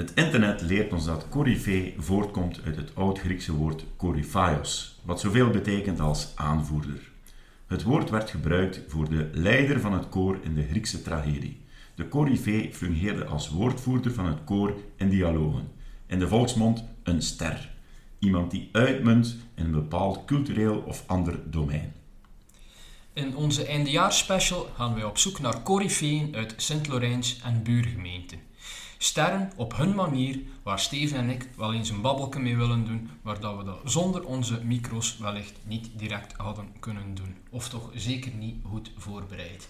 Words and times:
Het 0.00 0.12
internet 0.14 0.62
leert 0.62 0.92
ons 0.92 1.04
dat 1.04 1.28
coryfee 1.28 1.94
voortkomt 1.98 2.60
uit 2.64 2.76
het 2.76 2.94
oud-Griekse 2.94 3.52
woord 3.52 3.84
koryphaios, 3.96 5.00
wat 5.04 5.20
zoveel 5.20 5.50
betekent 5.50 6.00
als 6.00 6.32
aanvoerder. 6.34 7.10
Het 7.66 7.82
woord 7.82 8.10
werd 8.10 8.30
gebruikt 8.30 8.80
voor 8.88 9.08
de 9.08 9.30
leider 9.32 9.80
van 9.80 9.92
het 9.92 10.08
koor 10.08 10.38
in 10.42 10.54
de 10.54 10.66
Griekse 10.70 11.02
tragedie. 11.02 11.60
De 11.94 12.08
coryfee 12.08 12.74
fungeerde 12.74 13.24
als 13.24 13.48
woordvoerder 13.48 14.12
van 14.12 14.26
het 14.26 14.44
koor 14.44 14.74
in 14.96 15.08
dialogen. 15.08 15.68
In 16.06 16.18
de 16.18 16.28
volksmond 16.28 16.84
een 17.02 17.22
ster. 17.22 17.70
Iemand 18.18 18.50
die 18.50 18.68
uitmunt 18.72 19.36
in 19.54 19.64
een 19.64 19.70
bepaald 19.70 20.24
cultureel 20.24 20.82
of 20.86 21.04
ander 21.06 21.50
domein. 21.50 21.92
In 23.12 23.36
onze 23.36 23.66
eindejaarsspecial 23.66 24.70
gaan 24.74 24.94
wij 24.94 25.04
op 25.04 25.18
zoek 25.18 25.40
naar 25.40 25.62
coryfeeën 25.62 26.34
uit 26.34 26.54
Sint-Lorijns 26.56 27.40
en 27.44 27.62
buurgemeenten. 27.62 28.49
Sterren 29.02 29.50
op 29.56 29.76
hun 29.76 29.94
manier, 29.94 30.40
waar 30.62 30.78
Steven 30.78 31.18
en 31.18 31.30
ik 31.30 31.48
wel 31.56 31.74
eens 31.74 31.90
een 31.90 32.00
babbelke 32.00 32.40
mee 32.40 32.56
willen 32.56 32.84
doen, 32.84 33.10
maar 33.22 33.40
dat 33.40 33.56
we 33.56 33.64
dat 33.64 33.80
zonder 33.84 34.24
onze 34.24 34.64
micro's 34.64 35.18
wellicht 35.18 35.58
niet 35.64 35.90
direct 35.96 36.34
hadden 36.36 36.64
kunnen 36.80 37.14
doen. 37.14 37.36
Of 37.50 37.68
toch 37.68 37.90
zeker 37.94 38.32
niet 38.38 38.56
goed 38.62 38.92
voorbereid. 38.96 39.68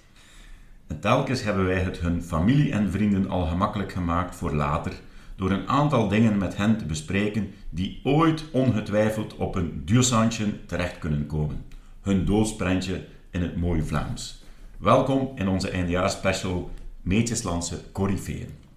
En 0.86 1.00
telkens 1.00 1.42
hebben 1.42 1.66
wij 1.66 1.80
het 1.80 1.98
hun 1.98 2.22
familie 2.22 2.72
en 2.72 2.90
vrienden 2.90 3.28
al 3.28 3.46
gemakkelijk 3.46 3.92
gemaakt 3.92 4.34
voor 4.36 4.54
later, 4.54 4.92
door 5.36 5.50
een 5.50 5.68
aantal 5.68 6.08
dingen 6.08 6.38
met 6.38 6.56
hen 6.56 6.78
te 6.78 6.84
bespreken 6.84 7.54
die 7.68 8.00
ooit 8.04 8.44
ongetwijfeld 8.52 9.36
op 9.36 9.54
een 9.54 9.82
duursandje 9.84 10.64
terecht 10.66 10.98
kunnen 10.98 11.26
komen. 11.26 11.64
Hun 12.00 12.24
doodsprentje 12.24 13.06
in 13.30 13.42
het 13.42 13.56
mooie 13.56 13.84
Vlaams. 13.84 14.42
Welkom 14.78 15.32
in 15.34 15.48
onze 15.48 15.70
eindejaarsspecial 15.70 16.70
Meetjeslandse 17.02 17.92
Corifeeën. 17.92 18.68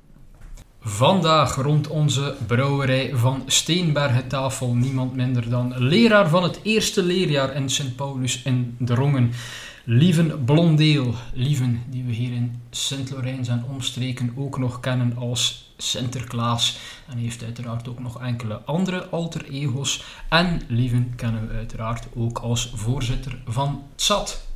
Vandaag 0.85 1.55
rond 1.55 1.87
onze 1.87 2.35
brouwerij 2.47 3.11
van 3.15 3.43
Steenbergen 3.45 4.79
niemand 4.79 5.15
minder 5.15 5.49
dan 5.49 5.73
leraar 5.77 6.29
van 6.29 6.43
het 6.43 6.59
eerste 6.63 7.03
leerjaar 7.03 7.55
in 7.55 7.69
Sint 7.69 7.95
Paulus 7.95 8.41
in 8.41 8.75
Drongen. 8.79 9.31
Lieven 9.83 10.43
Blondeel, 10.45 11.13
Lieven 11.33 11.81
die 11.89 12.03
we 12.03 12.11
hier 12.11 12.33
in 12.33 12.61
Sint-Lorijns 12.69 13.47
en 13.47 13.63
omstreken 13.69 14.33
ook 14.35 14.57
nog 14.57 14.79
kennen 14.79 15.17
als 15.17 15.73
Sinterklaas. 15.77 16.79
En 17.09 17.17
heeft 17.17 17.43
uiteraard 17.43 17.87
ook 17.87 17.99
nog 17.99 18.21
enkele 18.21 18.61
andere 18.65 19.05
alter 19.05 19.45
ego's. 19.49 20.03
En 20.29 20.61
Lieven 20.67 21.13
kennen 21.15 21.47
we 21.47 21.53
uiteraard 21.53 22.07
ook 22.15 22.37
als 22.37 22.71
voorzitter 22.75 23.41
van 23.45 23.83
TSAT. 23.95 24.47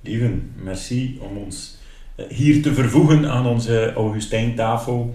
Lieven, 0.00 0.52
merci 0.62 1.18
om 1.20 1.36
ons 1.36 1.76
eh, 2.16 2.26
hier 2.26 2.62
te 2.62 2.74
vervoegen 2.74 3.30
aan 3.30 3.46
onze 3.46 3.92
Augustijntafel. 3.92 5.14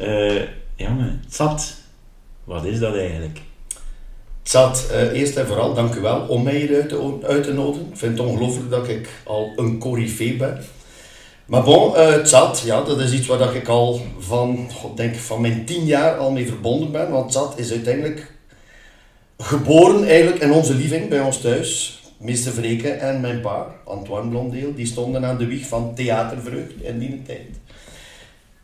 Uh, 0.00 0.42
jongen, 0.74 1.22
TSAT, 1.28 1.74
wat 2.44 2.64
is 2.64 2.78
dat 2.78 2.96
eigenlijk? 2.96 3.40
Zat, 4.42 4.86
uh, 4.92 5.18
eerst 5.18 5.36
en 5.36 5.46
vooral, 5.46 5.74
dank 5.74 5.94
u 5.94 6.00
wel 6.00 6.20
om 6.20 6.42
mij 6.42 6.56
hier 6.56 6.74
uit 6.74 6.88
te, 6.88 7.18
uit 7.22 7.42
te 7.42 7.52
nodigen. 7.52 7.88
Ik 7.90 7.96
vind 7.96 8.18
het 8.18 8.26
ongelooflijk 8.26 8.70
dat 8.70 8.88
ik 8.88 9.08
al 9.24 9.52
een 9.56 9.78
corifee 9.78 10.36
ben. 10.36 10.64
Maar 11.46 11.62
bon, 11.62 11.92
uh, 11.92 12.10
het 12.10 12.28
zat, 12.28 12.62
ja, 12.64 12.82
dat 12.82 13.00
is 13.00 13.12
iets 13.12 13.26
waar 13.26 13.54
ik 13.54 13.68
al 13.68 14.00
van, 14.18 14.68
god, 14.72 14.96
denk 14.96 15.14
van 15.14 15.40
mijn 15.40 15.64
tien 15.64 15.84
jaar 15.84 16.16
al 16.16 16.30
mee 16.30 16.46
verbonden 16.46 16.92
ben. 16.92 17.10
Want 17.10 17.32
zat 17.32 17.58
is 17.58 17.70
uiteindelijk 17.70 18.32
geboren 19.38 20.04
eigenlijk 20.04 20.42
in 20.42 20.52
onze 20.52 20.74
living 20.74 21.08
bij 21.08 21.20
ons 21.20 21.40
thuis. 21.40 22.02
Meester 22.18 22.52
Vreke 22.52 22.88
en 22.90 23.20
mijn 23.20 23.40
pa, 23.40 23.74
Antoine 23.84 24.28
Blondeel, 24.28 24.74
die 24.74 24.86
stonden 24.86 25.24
aan 25.24 25.38
de 25.38 25.46
wieg 25.46 25.66
van 25.66 25.94
theatervreugd 25.94 26.82
in 26.82 26.98
die 26.98 27.22
tijd. 27.22 27.63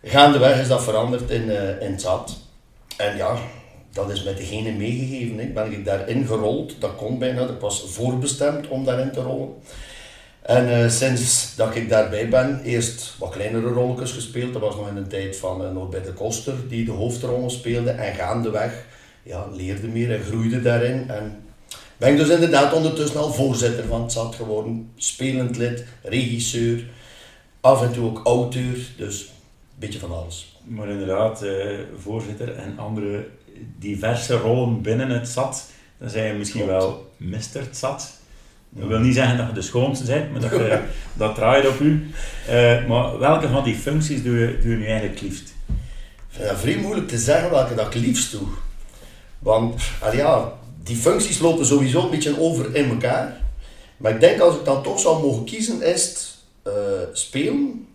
Gaandeweg 0.02 0.60
is 0.60 0.68
dat 0.68 0.84
veranderd 0.84 1.30
in, 1.30 1.48
uh, 1.48 1.82
in 1.82 2.00
zat. 2.00 2.38
En 2.96 3.16
ja, 3.16 3.38
dat 3.92 4.10
is 4.10 4.22
met 4.22 4.36
degene 4.36 4.72
meegegeven. 4.72 5.52
Ben 5.52 5.72
ik 5.72 5.84
daarin 5.84 6.26
gerold. 6.26 6.80
Dat 6.80 6.96
kon 6.96 7.18
bijna. 7.18 7.46
Dat 7.46 7.60
was 7.60 7.84
voorbestemd 7.88 8.68
om 8.68 8.84
daarin 8.84 9.12
te 9.12 9.20
rollen. 9.20 9.48
En 10.42 10.68
uh, 10.68 10.90
sinds 10.90 11.56
dat 11.56 11.74
ik 11.74 11.88
daarbij 11.88 12.28
ben, 12.28 12.60
eerst 12.64 13.14
wat 13.18 13.30
kleinere 13.30 13.68
rolletjes 13.68 14.12
gespeeld. 14.12 14.52
Dat 14.52 14.62
was 14.62 14.76
nog 14.76 14.88
in 14.88 14.94
de 14.94 15.06
tijd 15.06 15.36
van 15.36 15.62
uh, 15.62 15.70
Norbert 15.70 16.04
de 16.04 16.12
Koster, 16.12 16.54
die 16.68 16.84
de 16.84 16.90
hoofdrollen 16.90 17.50
speelde. 17.50 17.90
En 17.90 18.14
gaandeweg 18.14 18.84
ja, 19.22 19.46
leerde 19.52 19.86
meer 19.86 20.14
en 20.14 20.22
groeide 20.22 20.62
daarin. 20.62 21.10
En 21.10 21.42
ben 21.96 22.10
ik 22.10 22.16
dus 22.16 22.28
inderdaad 22.28 22.72
ondertussen 22.72 23.20
al 23.20 23.32
voorzitter 23.32 23.84
van 23.84 24.02
het 24.02 24.12
zat 24.12 24.34
geworden. 24.34 24.92
Spelend 24.96 25.56
lid, 25.56 25.84
regisseur, 26.02 26.84
af 27.60 27.82
en 27.82 27.92
toe 27.92 28.08
ook 28.08 28.26
auteur. 28.26 28.78
Dus 28.96 29.30
beetje 29.80 29.98
van 29.98 30.12
alles. 30.12 30.60
Maar 30.64 30.88
inderdaad, 30.88 31.44
uh, 31.44 31.78
voorzitter 31.96 32.54
en 32.54 32.78
andere 32.78 33.26
diverse 33.78 34.36
rollen 34.36 34.82
binnen 34.82 35.10
het 35.10 35.28
zat, 35.28 35.70
dan 35.98 36.10
zijn 36.10 36.26
je 36.26 36.38
misschien 36.38 36.66
wel 36.66 37.12
Mr. 37.16 37.68
Zat. 37.70 38.18
Dat 38.68 38.88
wil 38.88 38.98
niet 38.98 39.14
zeggen 39.14 39.36
dat 39.36 39.46
je 39.46 39.52
de 39.52 39.62
schoonste 39.62 40.04
bent, 40.04 40.32
maar 40.32 40.40
dat, 40.40 40.50
je, 40.50 40.82
dat 41.14 41.34
draait 41.34 41.68
op 41.68 41.80
u. 41.80 42.10
Uh, 42.48 42.86
maar 42.86 43.18
welke 43.18 43.48
van 43.48 43.64
die 43.64 43.74
functies 43.74 44.22
doe 44.22 44.38
je, 44.38 44.58
doe 44.62 44.70
je 44.70 44.76
nu 44.76 44.86
eigenlijk 44.86 45.20
liefst? 45.20 45.54
Ik 45.68 46.36
vind 46.36 46.48
het 46.48 46.58
vrij 46.58 46.76
moeilijk 46.76 47.08
te 47.08 47.18
zeggen 47.18 47.50
welke 47.50 47.74
dat 47.74 47.94
ik 47.94 48.02
liefst 48.02 48.32
doe. 48.32 48.48
Want 49.38 49.82
ja, 50.12 50.52
die 50.82 50.96
functies 50.96 51.38
lopen 51.38 51.66
sowieso 51.66 52.04
een 52.04 52.10
beetje 52.10 52.40
over 52.40 52.74
in 52.74 52.90
elkaar. 52.90 53.40
Maar 53.96 54.12
ik 54.12 54.20
denk 54.20 54.40
als 54.40 54.56
ik 54.56 54.64
dan 54.64 54.82
toch 54.82 55.00
zou 55.00 55.22
mogen 55.22 55.44
kiezen, 55.44 55.82
is 55.82 56.04
het 56.04 56.38
uh, 56.66 56.72
spelen 57.12 57.86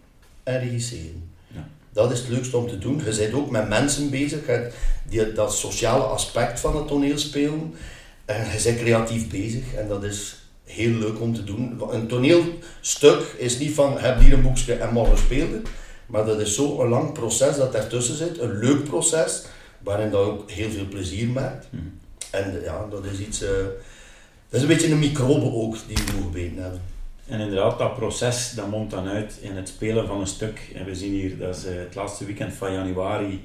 en 0.43 0.59
regisseren. 0.59 1.24
Dat 1.95 2.11
is 2.11 2.19
het 2.19 2.27
leukste 2.27 2.57
om 2.57 2.67
te 2.67 2.77
doen. 2.77 3.01
Je 3.05 3.15
bent 3.15 3.33
ook 3.33 3.49
met 3.49 3.69
mensen 3.69 4.09
bezig. 4.09 4.39
Die, 5.09 5.33
dat 5.33 5.53
sociale 5.53 6.03
aspect 6.03 6.59
van 6.59 6.75
het 6.75 6.87
toneelspelen. 6.87 7.73
En 8.25 8.45
je 8.51 8.61
bent 8.63 8.79
creatief 8.79 9.29
bezig. 9.29 9.73
En 9.73 9.87
dat 9.87 10.03
is 10.03 10.35
heel 10.63 10.91
leuk 10.91 11.21
om 11.21 11.33
te 11.33 11.43
doen. 11.43 11.81
Een 11.91 12.07
toneelstuk 12.07 13.35
is 13.37 13.59
niet 13.59 13.73
van 13.73 13.99
heb 13.99 14.19
hier 14.19 14.33
een 14.33 14.41
boekje 14.41 14.73
en 14.73 14.93
morgen 14.93 15.17
spelen. 15.17 15.63
Maar 16.05 16.25
dat 16.25 16.39
is 16.39 16.55
zo'n 16.55 16.89
lang 16.89 17.13
proces 17.13 17.55
dat 17.55 17.75
ertussen 17.75 18.15
zit. 18.15 18.39
Een 18.39 18.59
leuk 18.59 18.83
proces. 18.83 19.43
Waarin 19.83 20.09
dat 20.09 20.25
ook 20.25 20.51
heel 20.51 20.69
veel 20.69 20.87
plezier 20.87 21.27
maakt. 21.27 21.67
Hmm. 21.69 21.99
En 22.31 22.61
ja, 22.63 22.85
dat 22.89 23.05
is 23.05 23.19
iets... 23.19 23.43
Uh, 23.43 23.49
dat 24.49 24.59
is 24.59 24.61
een 24.61 24.67
beetje 24.67 24.91
een 24.91 24.99
microbe 24.99 25.51
ook 25.51 25.75
die 25.87 25.97
we 25.97 26.11
nog 26.19 26.63
hebben. 26.63 26.94
En 27.27 27.39
inderdaad, 27.39 27.79
dat 27.79 27.93
proces 27.93 28.51
dat 28.55 28.69
mondt 28.69 28.91
dan 28.91 29.07
uit 29.07 29.37
in 29.41 29.55
het 29.55 29.67
spelen 29.67 30.07
van 30.07 30.19
een 30.19 30.27
stuk. 30.27 30.71
En 30.75 30.85
we 30.85 30.95
zien 30.95 31.11
hier, 31.11 31.37
dat 31.37 31.55
is 31.55 31.65
eh, 31.65 31.75
het 31.75 31.95
laatste 31.95 32.25
weekend 32.25 32.53
van 32.53 32.73
januari 32.73 33.43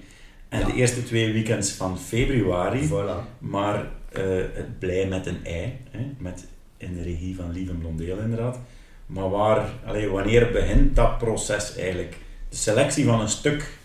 en 0.48 0.64
de 0.64 0.72
eerste 0.72 1.02
twee 1.02 1.32
weekends 1.32 1.70
van 1.70 1.98
februari. 1.98 2.88
Voilà. 2.88 3.38
Maar 3.38 3.74
uh, 3.76 4.44
het 4.54 4.78
blij 4.78 5.06
met 5.06 5.26
een 5.26 5.44
ei, 5.44 5.78
hè, 5.90 6.00
met, 6.18 6.44
in 6.76 6.94
de 6.94 7.02
regie 7.02 7.36
van 7.36 7.52
Lieve 7.52 7.72
Blondeel 7.72 8.18
inderdaad. 8.18 8.58
Maar 9.06 9.30
waar, 9.30 9.70
allee, 9.86 10.08
wanneer 10.08 10.50
begint 10.52 10.96
dat 10.96 11.18
proces 11.18 11.76
eigenlijk? 11.76 12.16
De 12.48 12.56
selectie 12.56 13.04
van 13.04 13.20
een 13.20 13.28
stuk? 13.28 13.78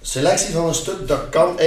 Selectie 0.00 0.54
van 0.54 0.68
een 0.68 0.74
stuk, 0.74 1.08
dat 1.08 1.28
kan 1.28 1.58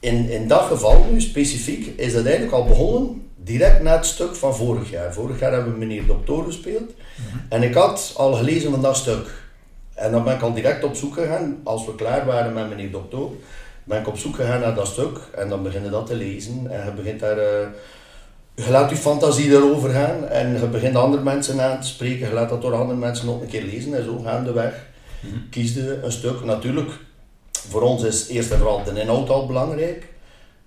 in, 0.00 0.30
in 0.30 0.48
dat 0.48 0.62
geval 0.62 1.06
nu 1.10 1.20
specifiek, 1.20 1.86
is 1.96 2.12
dat 2.12 2.24
eigenlijk 2.24 2.54
al 2.54 2.64
begonnen 2.64 3.27
direct 3.48 3.82
na 3.82 3.96
het 3.96 4.06
stuk 4.06 4.34
van 4.34 4.56
vorig 4.56 4.90
jaar. 4.90 5.12
Vorig 5.12 5.40
jaar 5.40 5.52
hebben 5.52 5.72
we 5.72 5.78
meneer 5.78 6.06
Dokter 6.06 6.44
gespeeld. 6.44 6.90
Mhm. 6.94 7.38
En 7.48 7.62
ik 7.62 7.74
had 7.74 8.12
al 8.16 8.32
gelezen 8.32 8.70
van 8.70 8.82
dat 8.82 8.96
stuk. 8.96 9.26
En 9.94 10.10
dan 10.12 10.24
ben 10.24 10.34
ik 10.34 10.42
al 10.42 10.54
direct 10.54 10.84
op 10.84 10.94
zoek 10.94 11.14
gegaan, 11.14 11.60
als 11.64 11.86
we 11.86 11.94
klaar 11.94 12.26
waren 12.26 12.52
met 12.52 12.68
meneer 12.68 12.90
Dokter, 12.90 13.28
ben 13.84 14.00
ik 14.00 14.08
op 14.08 14.18
zoek 14.18 14.34
gegaan 14.34 14.60
naar 14.60 14.74
dat 14.74 14.86
stuk. 14.86 15.18
En 15.36 15.48
dan 15.48 15.62
begin 15.62 15.84
je 15.84 15.90
dat 15.90 16.06
te 16.06 16.14
lezen. 16.14 16.70
En 16.70 16.84
je 16.84 16.90
begint 16.90 17.20
daar... 17.20 17.36
Uh, 17.36 17.68
je 18.54 18.70
laat 18.70 18.90
je 18.90 18.96
fantasie 18.96 19.50
erover 19.50 19.90
gaan 19.90 20.28
en 20.28 20.60
je 20.60 20.66
begint 20.66 20.96
andere 20.96 21.22
mensen 21.22 21.60
aan 21.60 21.80
te 21.80 21.86
spreken. 21.86 22.28
Je 22.28 22.34
laat 22.34 22.48
dat 22.48 22.62
door 22.62 22.74
andere 22.74 22.98
mensen 22.98 23.26
nog 23.26 23.40
een 23.40 23.48
keer 23.48 23.62
lezen 23.62 23.94
en 23.94 24.04
zo 24.04 24.18
gaandeweg. 24.18 24.86
Mm 25.20 25.30
-hmm. 25.30 25.48
Kies 25.50 25.74
je 25.74 26.00
een 26.02 26.12
stuk. 26.12 26.44
Natuurlijk, 26.44 26.90
voor 27.68 27.82
ons 27.82 28.02
is 28.02 28.28
eerst 28.28 28.50
en 28.50 28.58
vooral 28.58 28.84
de 28.84 29.00
inhoud 29.00 29.30
al 29.30 29.46
belangrijk 29.46 30.06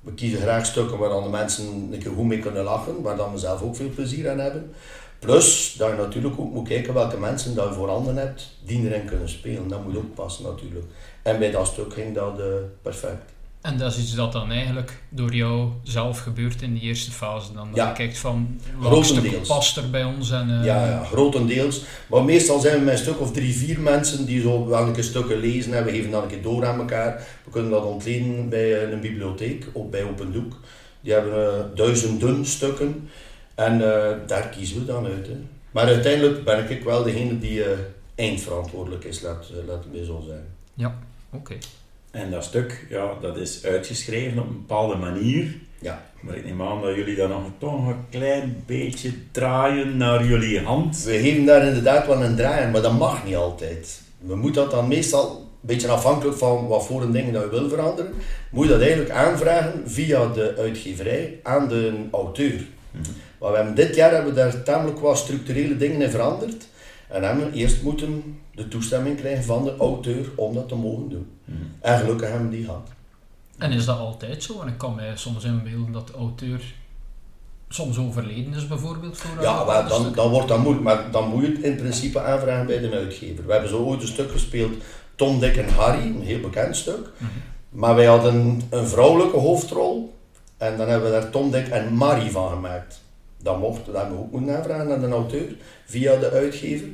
we 0.02 0.14
kiezen 0.14 0.42
graag 0.42 0.66
stukken 0.66 0.98
waar 0.98 1.24
de 1.24 1.30
mensen 1.30 1.66
een 1.92 2.00
keer 2.00 2.12
goed 2.12 2.26
mee 2.26 2.40
kunnen 2.40 2.64
lachen, 2.64 3.02
waar 3.02 3.16
dan 3.16 3.32
we 3.32 3.38
zelf 3.38 3.62
ook 3.62 3.76
veel 3.76 3.90
plezier 3.90 4.30
aan 4.30 4.40
hebben. 4.40 4.72
Plus 5.20 5.76
dat 5.78 5.90
je 5.90 5.96
natuurlijk 5.96 6.40
ook 6.40 6.52
moet 6.52 6.68
kijken 6.68 6.94
welke 6.94 7.18
mensen 7.18 7.56
dat 7.56 7.68
je 7.68 7.74
voorhanden 7.74 8.18
hebt 8.18 8.58
die 8.66 8.90
erin 8.90 9.06
kunnen 9.06 9.30
spelen. 9.30 9.68
Dat 9.68 9.84
moet 9.84 9.98
ook 9.98 10.14
passen 10.14 10.44
natuurlijk. 10.44 10.86
En 11.22 11.40
bij 11.40 11.52
dat 11.52 11.68
stuk 11.68 11.94
ging 11.94 12.16
dat 12.16 12.40
uh, 12.40 12.46
perfect. 12.82 13.32
En 13.62 13.78
dat 13.78 13.92
is 13.92 13.98
iets 13.98 14.16
dat 14.16 14.32
dan 14.32 14.52
eigenlijk 14.52 15.04
door 15.10 15.36
jou 15.36 15.70
zelf 15.84 16.20
gebeurt 16.20 16.62
in 16.62 16.74
die 16.74 16.82
eerste 16.82 17.12
fase. 17.12 17.54
Dan 17.54 17.70
ja. 17.74 17.88
je 17.88 17.94
kijkt 17.94 18.18
van 18.18 18.60
stuk 19.02 19.48
past 19.48 19.78
er 19.78 19.90
bij 19.90 20.04
ons. 20.04 20.32
En, 20.32 20.50
uh... 20.50 20.66
ja, 20.66 20.86
ja, 20.86 21.04
grotendeels. 21.04 21.84
Maar 22.08 22.24
meestal 22.24 22.60
zijn 22.60 22.80
we 22.80 22.86
met 22.86 22.94
een 22.94 23.00
stuk 23.00 23.20
of 23.20 23.32
drie, 23.32 23.54
vier 23.54 23.80
mensen 23.80 24.26
die 24.26 24.42
zo 24.42 24.68
welke 24.68 25.02
stukken 25.02 25.40
lezen 25.40 25.74
en 25.74 25.84
we 25.86 25.92
geven 25.92 26.12
dan 26.12 26.24
een 26.24 26.30
keer 26.30 26.42
door 26.42 26.66
aan 26.66 26.80
elkaar. 26.80 27.28
We 27.44 27.52
kunnen 27.52 27.72
dat 27.72 27.84
ontlenen 27.84 28.50
bij 28.50 28.84
eh, 28.84 28.92
een 28.92 29.00
bibliotheek, 29.00 29.66
of 29.72 29.90
bij 29.90 30.04
Open 30.04 30.32
Doek. 30.32 30.54
Die 31.02 31.14
hebben 31.14 31.58
uh, 31.58 31.76
duizenden 31.76 32.46
stukken 32.46 33.10
en 33.56 33.74
uh, 33.74 34.10
daar 34.28 34.50
kiezen 34.50 34.80
we 34.80 34.86
dan 34.86 35.06
uit. 35.06 35.28
Hè. 35.28 35.36
Maar 35.72 35.86
uiteindelijk 35.86 36.44
ben 36.44 36.70
ik 36.70 36.84
wel 36.84 37.04
degene 37.04 37.40
die 37.40 37.64
eindverantwoordelijk 38.16 39.04
is, 39.04 39.22
laat, 39.22 39.52
laat 39.68 39.84
het 39.84 39.94
mij 39.94 40.04
zo 40.04 40.24
zijn. 40.28 40.44
Ja, 40.74 40.96
oké. 41.32 41.58
En 42.12 42.32
dat 42.32 42.44
stuk, 42.44 42.86
ja, 42.90 43.14
dat 43.22 43.38
is 43.38 43.66
uitgeschreven 43.66 44.40
op 44.40 44.48
een 44.48 44.66
bepaalde 44.68 44.96
manier. 44.96 45.56
Ja. 45.80 46.06
Maar 46.20 46.36
ik 46.36 46.46
neem 46.46 46.62
aan 46.62 46.82
dat 46.82 46.96
jullie 46.96 47.16
dat 47.16 47.30
nog 47.30 47.44
toch 47.58 47.88
een 47.88 48.06
klein 48.10 48.64
beetje 48.66 49.12
draaien 49.32 49.98
naar 49.98 50.26
jullie 50.26 50.60
hand. 50.60 51.04
We 51.04 51.20
geven 51.20 51.46
daar 51.46 51.66
inderdaad 51.68 52.08
wel 52.08 52.24
een 52.24 52.36
draai 52.36 52.66
aan, 52.66 52.72
maar 52.72 52.82
dat 52.82 52.98
mag 52.98 53.26
niet 53.26 53.36
altijd. 53.36 54.02
We 54.20 54.36
moeten 54.36 54.62
dat 54.62 54.72
dan 54.72 54.88
meestal, 54.88 55.36
een 55.36 55.48
beetje 55.62 55.88
afhankelijk 55.88 56.38
van 56.38 56.68
wat 56.68 56.86
voor 56.86 57.02
een 57.02 57.12
ding 57.12 57.34
dat 57.34 57.44
we 57.44 57.50
willen 57.50 57.70
veranderen, 57.70 58.14
moet 58.50 58.66
je 58.66 58.72
dat 58.72 58.82
eigenlijk 58.82 59.12
aanvragen 59.12 59.82
via 59.86 60.28
de 60.28 60.56
uitgeverij 60.58 61.40
aan 61.44 61.68
de 61.68 61.94
auteur. 62.12 62.68
Maar 63.40 63.52
we 63.52 63.56
hebben 63.56 63.76
dit 63.76 63.96
jaar 63.96 64.12
hebben 64.12 64.34
we 64.34 64.40
daar 64.40 64.64
tamelijk 64.64 65.00
wat 65.00 65.18
structurele 65.18 65.78
dingen 65.78 66.02
in 66.02 66.10
veranderd. 66.10 66.68
En 67.08 67.24
hebben 67.24 67.52
we 67.52 67.58
eerst 67.58 67.82
moeten 67.82 68.41
de 68.56 68.68
toestemming 68.68 69.18
krijgen 69.18 69.44
van 69.44 69.64
de 69.64 69.78
auteur 69.78 70.30
om 70.36 70.54
dat 70.54 70.68
te 70.68 70.76
mogen 70.76 71.10
doen. 71.10 71.28
En 71.80 72.00
gelukkig 72.00 72.30
hebben 72.30 72.50
we 72.50 72.56
die 72.56 72.66
gehad. 72.66 72.90
En 73.58 73.72
is 73.72 73.86
dat 73.86 73.98
altijd 73.98 74.44
zo? 74.44 74.62
En 74.62 74.68
ik 74.68 74.78
kan 74.78 74.96
mij 74.96 75.12
soms 75.16 75.44
inbeelden 75.44 75.92
dat 75.92 76.08
de 76.08 76.14
auteur 76.14 76.62
soms 77.70 77.98
overleden 77.98 78.54
is 78.54 78.68
bijvoorbeeld. 78.68 79.18
Voor 79.18 79.42
Ja, 79.42 79.60
een 79.60 79.66
maar 79.66 79.88
dan, 79.88 80.14
dan 80.14 80.30
wordt 80.30 80.48
dat 80.48 80.60
moeilijk. 80.60 80.84
Maar 80.86 81.12
dan 81.12 81.30
moet 81.30 81.46
je 81.46 81.52
het 81.52 81.62
in 81.62 81.76
principe 81.76 82.22
aanvragen 82.22 82.66
bij 82.66 82.80
de 82.80 82.92
uitgever. 82.92 83.46
We 83.46 83.52
hebben 83.52 83.70
zo 83.70 83.84
ooit 83.84 84.02
een 84.02 84.08
stuk 84.08 84.32
gespeeld, 84.32 84.74
Tom, 85.16 85.40
Dick 85.40 85.58
en 85.58 85.70
Harry, 85.70 86.02
een 86.02 86.22
heel 86.22 86.40
bekend 86.40 86.76
stuk. 86.76 87.10
Maar 87.70 87.96
wij 87.96 88.06
hadden 88.06 88.62
een 88.70 88.88
vrouwelijke 88.88 89.38
hoofdrol. 89.38 90.14
En 90.58 90.78
dan 90.78 90.88
hebben 90.88 91.12
we 91.12 91.20
daar 91.20 91.30
Tom, 91.30 91.52
Dick 91.52 91.68
en 91.68 91.94
Marie 91.94 92.32
van 92.32 92.50
gemaakt. 92.50 93.02
Dat 93.38 93.60
mocht, 93.60 93.86
dat 93.86 93.96
hebben 93.96 94.16
we 94.16 94.22
ook 94.22 94.32
moeten 94.32 94.58
aanvragen 94.58 94.94
aan 94.94 95.00
de 95.00 95.10
auteur, 95.10 95.56
via 95.86 96.16
de 96.16 96.30
uitgever. 96.30 96.88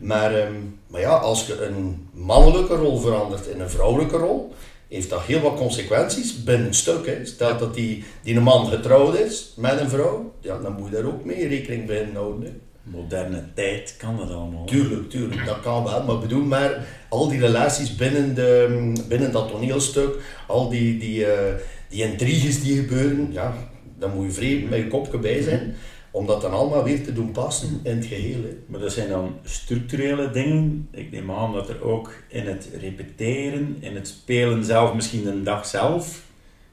Maar, 0.00 0.34
ehm, 0.34 0.52
maar 0.86 1.00
ja, 1.00 1.14
als 1.14 1.46
je 1.46 1.64
een 1.64 2.08
mannelijke 2.12 2.74
rol 2.74 2.98
verandert 2.98 3.46
in 3.46 3.60
een 3.60 3.70
vrouwelijke 3.70 4.16
rol, 4.16 4.52
heeft 4.88 5.10
dat 5.10 5.22
heel 5.22 5.40
wat 5.40 5.56
consequenties 5.56 6.44
binnen 6.44 6.66
een 6.66 6.74
stuk. 6.74 7.06
Hè. 7.06 7.24
Stel 7.24 7.58
dat 7.58 7.74
die, 7.74 8.04
die 8.22 8.36
een 8.36 8.42
man 8.42 8.66
getrouwd 8.66 9.18
is 9.18 9.52
met 9.56 9.80
een 9.80 9.88
vrouw, 9.88 10.32
ja, 10.40 10.58
dan 10.58 10.72
moet 10.72 10.90
je 10.90 10.96
daar 10.96 11.04
ook 11.04 11.24
mee 11.24 11.48
rekening 11.48 11.86
bij 11.86 12.08
houden. 12.14 12.42
Hè. 12.42 12.52
Moderne 12.82 13.44
tijd 13.54 13.94
kan 13.98 14.16
dat 14.16 14.30
allemaal. 14.30 14.64
Tuurlijk, 14.64 15.10
tuurlijk, 15.10 15.46
dat 15.46 15.60
kan 15.60 15.84
wel. 15.84 16.04
Maar 16.04 16.18
bedoel 16.18 16.44
maar, 16.44 16.86
al 17.08 17.28
die 17.28 17.40
relaties 17.40 17.96
binnen, 17.96 18.34
de, 18.34 18.92
binnen 19.08 19.32
dat 19.32 19.48
toneelstuk, 19.48 20.16
al 20.46 20.68
die, 20.68 20.98
die, 20.98 21.26
eh, 21.26 21.54
die 21.88 22.02
intriges 22.02 22.62
die 22.62 22.76
gebeuren, 22.76 23.32
ja, 23.32 23.54
daar 23.98 24.10
moet 24.10 24.24
je 24.24 24.32
vreemd 24.32 24.70
met 24.70 24.78
je 24.78 24.88
kopje 24.88 25.18
bij 25.18 25.42
zijn, 25.42 25.74
om 26.10 26.26
dat 26.26 26.40
dan 26.40 26.52
allemaal 26.52 26.84
weer 26.84 27.04
te 27.04 27.12
doen 27.12 27.32
passen 27.32 27.80
in 27.82 27.96
het 27.96 28.06
geheel. 28.06 28.42
Hè. 28.42 28.56
Maar 28.66 28.80
dat 28.80 28.92
zijn 28.92 29.08
dan 29.08 29.34
structurele 29.44 30.30
dingen. 30.30 30.88
Ik 30.92 31.10
neem 31.10 31.30
aan 31.30 31.52
dat 31.52 31.68
er 31.68 31.84
ook 31.84 32.12
in 32.28 32.46
het 32.46 32.68
repeteren, 32.80 33.76
in 33.80 33.94
het 33.94 34.08
spelen 34.08 34.64
zelf, 34.64 34.94
misschien 34.94 35.26
een 35.26 35.44
dag 35.44 35.66
zelf, 35.66 36.20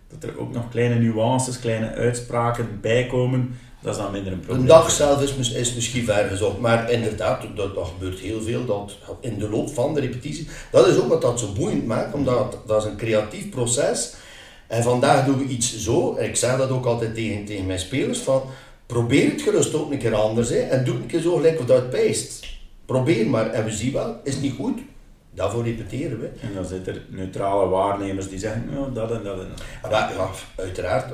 dat 0.07 0.29
er 0.29 0.39
ook 0.39 0.53
nog 0.53 0.69
kleine 0.69 0.95
nuances, 0.95 1.59
kleine 1.59 1.93
uitspraken 1.93 2.79
bijkomen. 2.81 3.59
Dat 3.81 3.95
is 3.95 4.01
dan 4.01 4.11
minder 4.11 4.33
een 4.33 4.39
probleem. 4.39 4.61
Een 4.61 4.67
dag 4.67 4.91
zelf 4.91 5.21
is, 5.21 5.35
mis- 5.35 5.53
is 5.53 5.73
misschien 5.75 6.05
ver 6.05 6.27
gezocht, 6.29 6.59
maar 6.59 6.91
inderdaad, 6.91 7.41
dat, 7.55 7.75
dat 7.75 7.87
gebeurt 7.87 8.19
heel 8.19 8.41
veel 8.41 8.65
dat 8.65 8.97
in 9.19 9.37
de 9.37 9.49
loop 9.49 9.69
van 9.69 9.93
de 9.93 9.99
repetitie. 9.99 10.47
Dat 10.71 10.87
is 10.87 10.97
ook 10.97 11.07
wat 11.07 11.21
dat 11.21 11.39
zo 11.39 11.51
boeiend 11.53 11.85
maakt, 11.85 12.13
omdat 12.13 12.57
dat 12.65 12.81
is 12.83 12.89
een 12.89 12.97
creatief 12.97 13.49
proces. 13.49 14.13
En 14.67 14.83
vandaag 14.83 15.25
doen 15.25 15.37
we 15.37 15.43
iets 15.43 15.77
zo, 15.77 16.15
en 16.15 16.25
ik 16.25 16.35
zeg 16.35 16.57
dat 16.57 16.69
ook 16.69 16.85
altijd 16.85 17.15
tegen, 17.15 17.45
tegen 17.45 17.65
mijn 17.65 17.79
spelers, 17.79 18.19
van 18.19 18.41
probeer 18.87 19.29
het 19.31 19.41
gerust 19.41 19.73
ook 19.73 19.91
een 19.91 19.97
keer 19.97 20.15
anders, 20.15 20.49
hè, 20.49 20.57
en 20.59 20.83
doe 20.83 20.93
het 20.93 21.03
een 21.03 21.09
keer 21.09 21.21
zo 21.21 21.35
gelijk 21.35 21.59
of 21.59 21.65
dat 21.65 21.89
pijst. 21.89 22.45
Probeer 22.85 23.27
maar, 23.27 23.49
en 23.49 23.63
we 23.63 23.71
zien 23.71 23.91
wel, 23.93 24.19
is 24.23 24.33
het 24.33 24.41
niet 24.43 24.53
goed, 24.55 24.79
daarvoor 25.33 25.63
repeteren 25.63 26.19
we. 26.19 26.29
En 26.41 26.53
dan 26.55 26.65
zitten 26.65 26.93
er 26.93 27.01
neutrale 27.09 27.67
waarnemers 27.69 28.29
die 28.29 28.39
zeggen, 28.39 28.69
nou, 28.73 28.93
dat 28.93 29.11
en 29.11 29.23
dat 29.23 29.39
en 29.39 29.47
dat. 29.49 29.91
Maar 29.91 29.91
ja, 29.91 30.29
uiteraard, 30.55 31.05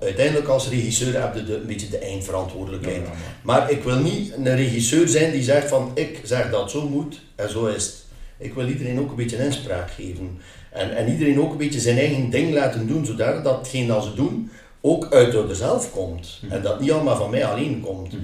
uiteindelijk 0.00 0.48
als 0.48 0.68
regisseur 0.68 1.20
heb 1.20 1.34
je 1.34 1.44
de, 1.44 1.54
een 1.56 1.66
beetje 1.66 1.88
de 1.88 1.98
eindverantwoordelijkheid. 1.98 2.96
Ja, 2.96 3.02
maar- 3.02 3.16
Maar 3.58 3.70
ik 3.70 3.82
wil 3.82 3.96
niet 3.98 4.32
een 4.36 4.56
regisseur 4.56 5.08
zijn 5.08 5.32
die 5.32 5.42
zegt 5.42 5.68
van 5.68 5.90
ik 5.94 6.20
zeg 6.24 6.50
dat 6.50 6.70
zo 6.70 6.88
moet 6.88 7.20
en 7.36 7.50
zo 7.50 7.66
is 7.66 7.84
het. 7.84 8.00
Ik 8.38 8.54
wil 8.54 8.68
iedereen 8.68 9.00
ook 9.00 9.10
een 9.10 9.16
beetje 9.16 9.44
inspraak 9.44 9.90
geven. 9.90 10.38
En, 10.70 10.96
en 10.96 11.08
iedereen 11.12 11.40
ook 11.40 11.50
een 11.52 11.56
beetje 11.58 11.80
zijn 11.80 11.98
eigen 11.98 12.30
ding 12.30 12.52
laten 12.54 12.86
doen, 12.86 13.06
zodat 13.06 13.44
datgene 13.44 13.86
dat 13.86 14.04
ze 14.04 14.14
doen 14.14 14.50
ook 14.82 15.12
uit 15.12 15.32
door 15.32 15.54
zelf 15.54 15.92
komt. 15.92 16.40
En 16.50 16.62
dat 16.62 16.80
niet 16.80 16.92
allemaal 16.92 17.16
van 17.16 17.30
mij 17.30 17.46
alleen 17.46 17.80
komt. 17.80 18.14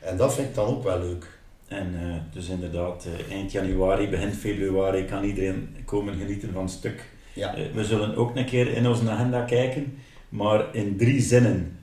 En 0.00 0.16
dat 0.16 0.34
vind 0.34 0.48
ik 0.48 0.54
dan 0.54 0.66
ook 0.66 0.82
wel 0.82 0.98
leuk. 0.98 1.38
En 1.68 1.94
eh, 2.00 2.34
dus 2.34 2.48
inderdaad, 2.48 3.06
eh, 3.06 3.36
eind 3.36 3.52
januari, 3.52 4.08
begin 4.08 4.32
februari 4.32 5.04
kan 5.04 5.24
iedereen 5.24 5.76
komen 5.84 6.14
genieten 6.14 6.52
van 6.52 6.62
het 6.62 6.72
stuk. 6.72 7.04
Ja. 7.32 7.54
Eh, 7.54 7.64
we 7.74 7.84
zullen 7.84 8.16
ook 8.16 8.36
een 8.36 8.44
keer 8.44 8.68
in 8.68 8.86
onze 8.86 9.10
agenda 9.10 9.42
kijken, 9.42 9.98
maar 10.28 10.74
in 10.74 10.96
drie 10.96 11.20
zinnen. 11.20 11.78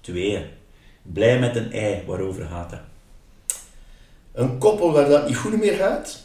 Twee. 0.00 0.44
Blij 1.02 1.38
met 1.38 1.56
een 1.56 1.72
ei, 1.72 2.02
waarover 2.06 2.46
gaat 2.46 2.70
dat? 2.70 2.80
Een 4.32 4.58
koppel 4.58 4.92
waar 4.92 5.08
dat 5.08 5.26
niet 5.26 5.36
goed 5.36 5.58
meer 5.58 5.74
gaat. 5.74 6.22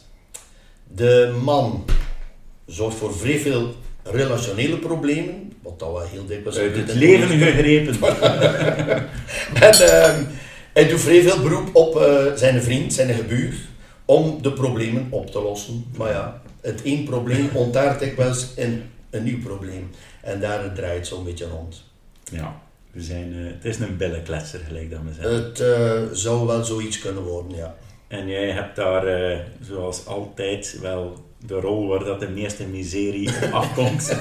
De 0.88 1.39
man 1.44 1.86
zorgt 2.65 2.98
voor 2.98 3.18
vrij 3.18 3.39
veel 3.39 3.74
relationele 4.04 4.77
problemen, 4.77 5.49
wat 5.69 5.80
dat 5.80 5.92
wel 5.92 6.07
heel 6.07 6.25
dikwijls 6.25 6.57
Uit 6.57 6.75
het 6.75 6.94
leven 6.94 7.27
gegrepen. 7.27 7.95
En 9.68 9.74
ehm, 9.74 10.24
hij 10.74 10.88
doet 10.88 11.00
vrij 11.00 11.21
veel 11.21 11.42
beroep 11.42 11.75
op 11.75 12.01
eh, 12.01 12.36
zijn 12.36 12.62
vriend, 12.62 12.94
zijn 12.94 13.13
gebuur, 13.13 13.56
om 14.06 14.42
de 14.42 14.51
problemen 14.54 15.07
op 15.10 15.31
te 15.31 15.42
lossen. 15.42 15.86
Maar 15.98 16.12
ja, 16.12 16.42
het 16.62 16.81
één 16.81 17.04
probleem 17.04 17.50
ontaart 17.54 18.00
dikwijls 18.00 18.48
in 18.56 18.83
een 19.10 19.24
nieuw 19.24 19.42
probleem. 19.42 19.89
En 20.21 20.39
daar 20.39 20.74
draait 20.74 20.98
het 20.98 21.07
zo'n 21.07 21.24
beetje 21.24 21.48
rond. 21.48 21.83
Ja, 22.31 22.62
we 22.92 23.01
zijn, 23.01 23.33
eh, 23.33 23.54
het 23.54 23.65
is 23.65 23.80
een 23.80 23.98
billenkletser, 23.98 24.60
gelijk 24.68 24.92
dat 24.92 25.00
we 25.06 25.13
zeggen. 25.13 25.33
Het 25.33 25.60
eh, 25.60 26.01
zou 26.12 26.48
wel 26.48 26.63
zoiets 26.63 27.00
kunnen 27.00 27.24
worden, 27.24 27.57
ja. 27.57 27.75
En 28.07 28.27
jij 28.27 28.50
hebt 28.50 28.75
daar, 28.75 29.45
zoals 29.62 30.06
altijd, 30.06 30.80
wel 30.81 31.28
de 31.45 31.59
rol 31.59 31.88
waar 31.88 32.03
dat 32.03 32.19
de 32.19 32.30
meeste 32.30 32.68
miserie 32.68 33.30
op 33.30 33.53
afkomt. 33.62 34.18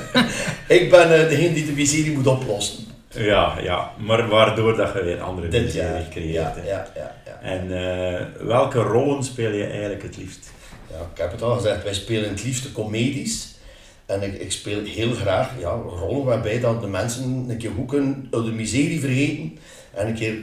Ik 0.68 0.90
ben 0.90 1.22
eh, 1.22 1.28
degene 1.28 1.54
die 1.54 1.66
de 1.66 1.72
miserie 1.72 2.12
moet 2.12 2.26
oplossen. 2.26 2.84
ja, 3.08 3.58
ja, 3.62 3.92
maar 3.98 4.28
waardoor 4.28 4.76
dat 4.76 4.92
je 4.92 5.04
weer 5.04 5.20
andere 5.20 5.48
Dit 5.48 5.64
miserie 5.64 6.08
creëert. 6.08 6.34
Ja, 6.34 6.62
ja, 6.64 6.88
ja, 6.94 7.14
ja. 7.26 7.40
En 7.40 7.62
eh, 7.62 8.26
welke 8.46 8.78
rollen 8.78 9.24
speel 9.24 9.50
je 9.50 9.64
eigenlijk 9.64 10.02
het 10.02 10.16
liefst? 10.16 10.50
Ja, 10.90 10.96
ik 11.12 11.18
heb 11.18 11.30
het 11.30 11.42
al 11.42 11.54
gezegd, 11.54 11.82
wij 11.82 11.94
spelen 11.94 12.28
het 12.28 12.44
liefste 12.44 12.72
comedies. 12.72 13.56
En 14.06 14.22
ik, 14.22 14.34
ik 14.34 14.52
speel 14.52 14.84
heel 14.84 15.12
graag 15.12 15.50
ja, 15.58 15.70
rollen 15.70 16.24
waarbij 16.24 16.60
dat 16.60 16.80
de 16.80 16.86
mensen 16.86 17.46
een 17.48 17.58
keer 17.58 17.70
goed 17.76 17.88
kunnen 17.88 18.28
de 18.30 18.52
miserie 18.52 19.00
vergeten 19.00 19.58
en 19.94 20.06
een 20.08 20.14
keer 20.14 20.34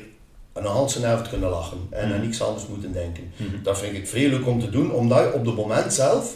een 0.54 0.66
halse 0.66 1.06
avond 1.06 1.30
kunnen 1.30 1.50
lachen 1.50 1.88
en 1.90 2.14
aan 2.14 2.22
niks 2.22 2.42
anders 2.42 2.68
moeten 2.68 2.92
denken. 2.92 3.32
Dat 3.64 3.80
vind 3.80 3.98
ik 3.98 4.08
vrij 4.08 4.28
leuk 4.28 4.48
om 4.48 4.60
te 4.60 4.70
doen, 4.70 4.92
omdat 4.92 5.20
je 5.20 5.34
op 5.34 5.46
het 5.46 5.56
moment 5.56 5.94
zelf 5.94 6.36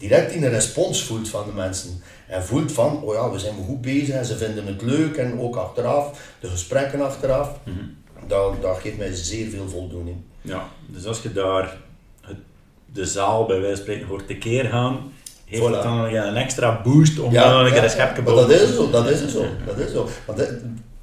direct 0.00 0.32
in 0.32 0.42
een 0.44 0.50
respons 0.50 1.04
voelt 1.04 1.28
van 1.28 1.44
de 1.46 1.52
mensen. 1.52 2.02
En 2.28 2.44
voelt 2.44 2.72
van, 2.72 3.02
oh 3.02 3.14
ja, 3.14 3.30
we 3.30 3.38
zijn 3.38 3.54
goed 3.66 3.80
bezig 3.80 4.14
en 4.14 4.24
ze 4.24 4.36
vinden 4.36 4.66
het 4.66 4.82
leuk 4.82 5.16
en 5.16 5.40
ook 5.40 5.56
achteraf, 5.56 6.18
de 6.40 6.48
gesprekken 6.48 7.00
achteraf. 7.00 7.50
dat, 8.26 8.62
dat 8.62 8.78
geeft 8.78 8.98
mij 8.98 9.14
zeer 9.14 9.48
veel 9.50 9.68
voldoening. 9.68 10.16
Ja, 10.42 10.68
dus 10.86 11.06
als 11.06 11.22
je 11.22 11.32
daar 11.32 11.76
het, 12.20 12.36
de 12.92 13.06
zaal 13.06 13.46
bij 13.46 13.60
wijze 13.60 13.74
van 13.76 13.84
spreken 13.84 14.06
hoort 14.06 14.26
tekeer 14.26 14.64
gaan, 14.64 15.12
heeft 15.44 15.62
Voilà. 15.62 15.70
het 15.72 15.82
dan 15.82 15.96
nog 15.96 16.06
een 16.12 16.36
extra 16.36 16.80
boost 16.84 17.18
om 17.18 17.32
dan 17.32 17.64
nog 17.64 17.76
een 17.82 17.90
schepje 17.90 18.22
boven 18.22 18.48
dat 18.48 18.60
is 18.60 18.74
zo, 18.74 18.90
dat 18.90 19.06
is 19.08 19.32
zo, 19.32 19.44
dat 19.66 19.78
is 19.78 19.92
zo. 19.92 20.08
Want 20.26 20.38
dat- 20.38 20.54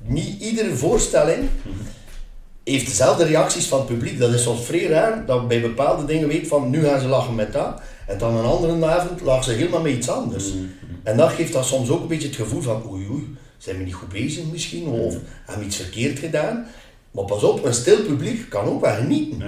niet 0.02 0.42
iedere 0.42 0.76
voorstelling 0.76 1.50
heeft 2.64 2.86
dezelfde 2.88 3.24
reacties 3.26 3.66
van 3.68 3.78
het 3.80 3.88
publiek. 3.88 4.20
Dat 4.20 4.34
is 4.34 4.44
soms 4.44 4.66
vrij 4.66 4.88
raar, 4.88 5.26
dat 5.26 5.48
bij 5.48 5.62
bepaalde 5.62 6.06
dingen 6.06 6.28
weet 6.28 6.48
van 6.48 6.70
nu 6.70 6.84
gaan 6.86 7.00
ze 7.00 7.08
lachen 7.08 7.36
met 7.36 7.54
dat, 7.54 7.82
en 8.08 8.18
dan 8.18 8.36
een 8.36 8.46
andere 8.46 8.86
avond 8.86 9.22
lachen 9.22 9.44
ze 9.44 9.52
helemaal 9.52 9.82
met 9.82 9.94
iets 9.94 10.10
anders. 10.10 10.54
En 11.04 11.18
dat 11.18 11.32
geeft 11.32 11.54
dan 11.54 11.64
soms 11.64 11.90
ook 11.90 12.02
een 12.02 12.08
beetje 12.08 12.28
het 12.28 12.38
gevoel 12.38 12.62
van 12.62 12.84
oei 12.90 13.08
oei, 13.10 13.36
zijn 13.58 13.78
we 13.78 13.84
niet 13.84 13.94
goed 13.94 14.10
bezig 14.10 14.44
misschien, 14.52 14.88
of 14.88 15.16
hebben 15.46 15.60
we 15.60 15.66
iets 15.66 15.76
verkeerd 15.76 16.20
gedaan. 16.20 16.66
Maar 17.12 17.26
pas 17.26 17.44
op, 17.44 17.66
een 17.66 17.74
stil 17.74 18.04
publiek 18.06 18.50
kan 18.50 18.66
ook 18.66 18.82
wel 18.82 18.96
genieten. 18.96 19.42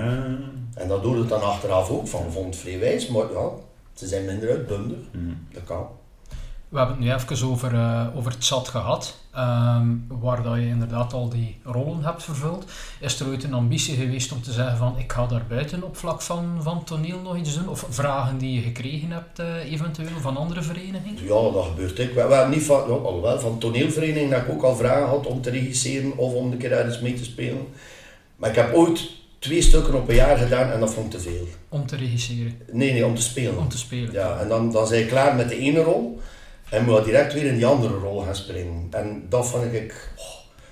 En 0.74 0.88
dat 0.88 1.04
doet 1.04 1.18
het 1.18 1.30
dan 1.30 1.42
achteraf 1.42 1.89
ook 1.89 2.08
van, 2.08 2.32
vond 2.32 2.46
het 2.46 2.56
vrij 2.56 2.80
wijs, 2.80 3.08
maar 3.08 3.32
ja, 3.32 3.50
ze 3.94 4.08
zijn 4.08 4.25
minder 4.25 4.50
uitbundig. 4.50 5.00
Dat 5.54 5.63
kan. 5.63 5.88
We 6.70 6.78
hebben 6.78 6.96
het 6.96 7.06
nu 7.06 7.36
even 7.36 7.48
over, 7.48 7.74
eh, 7.74 8.08
over 8.16 8.32
het 8.32 8.46
zat 8.46 8.68
gehad, 8.68 9.18
ehm, 9.39 9.88
waar 10.08 10.43
dat 10.43 10.55
je 10.55 10.67
inderdaad 10.67 11.13
al 11.13 11.29
die 11.29 11.58
rollen 11.63 12.03
hebt 12.03 12.24
vervuld. 12.24 12.65
Is 13.00 13.19
er 13.19 13.27
ooit 13.27 13.43
een 13.43 13.53
ambitie 13.53 13.96
geweest 13.96 14.31
om 14.31 14.41
te 14.41 14.51
zeggen 14.51 14.77
van 14.77 14.96
ik 14.98 15.12
ga 15.12 15.25
daar 15.25 15.46
buiten 15.50 15.84
op 15.84 15.98
vlak 15.98 16.22
van, 16.22 16.58
van 16.62 16.84
toneel 16.84 17.19
nog 17.19 17.38
iets 17.38 17.55
doen? 17.58 17.69
Of 17.69 17.86
vragen 17.89 18.38
die 18.38 18.53
je 18.53 18.62
gekregen 18.62 19.12
hebt 19.12 19.39
eh, 19.39 19.72
eventueel 19.72 20.19
van 20.22 20.38
andere 20.38 20.62
verenigingen? 20.62 21.24
Ja, 21.24 21.51
dat 21.51 21.65
gebeurt 21.65 22.00
ik. 22.00 22.13
We, 22.13 22.27
we 22.27 22.34
hebben 22.34 22.50
niet 22.58 22.65
van, 22.65 22.84
ja, 22.88 22.93
alhoewel, 22.93 23.39
van 23.39 23.58
toneelvereniging 23.60 24.31
dat 24.31 24.41
ik 24.41 24.50
ook 24.50 24.63
al 24.63 24.75
vragen 24.75 25.08
had 25.08 25.27
om 25.27 25.41
te 25.41 25.50
regisseren 25.50 26.17
of 26.17 26.34
om 26.34 26.51
een 26.51 26.58
keer 26.58 26.72
ergens 26.72 27.00
mee 27.00 27.13
te 27.13 27.24
spelen. 27.24 27.67
Maar 28.36 28.50
ik 28.50 28.55
heb 28.55 28.74
ooit 28.74 29.10
twee 29.39 29.62
stukken 29.62 29.93
op 29.93 30.10
een 30.10 30.15
jaar 30.15 30.38
gedaan 30.38 30.72
en 30.72 30.79
dat 30.79 30.93
vond 30.93 31.05
ik 31.05 31.12
te 31.12 31.29
veel. 31.29 31.48
Om 31.69 31.86
te 31.86 31.96
regisseren, 31.96 32.58
Nee, 32.72 32.91
nee, 32.91 33.05
om 33.05 33.15
te 33.15 33.22
spelen. 33.22 33.58
om 33.58 33.69
te 33.69 33.77
spelen. 33.77 34.12
Ja, 34.13 34.39
en 34.39 34.48
dan, 34.48 34.72
dan 34.72 34.88
zijn 34.88 35.00
je 35.00 35.05
klaar 35.05 35.36
met 35.36 35.50
de 35.50 35.58
ene 35.58 35.84
rol. 35.84 36.19
En 36.69 36.85
moet 36.85 37.05
direct 37.05 37.33
weer 37.33 37.45
in 37.45 37.55
die 37.55 37.65
andere 37.65 37.93
rol 37.93 38.21
gaan 38.21 38.35
springen. 38.35 38.88
En 38.91 39.25
dat 39.29 39.47
vond 39.47 39.73
ik 39.73 40.11
oh, 40.15 40.25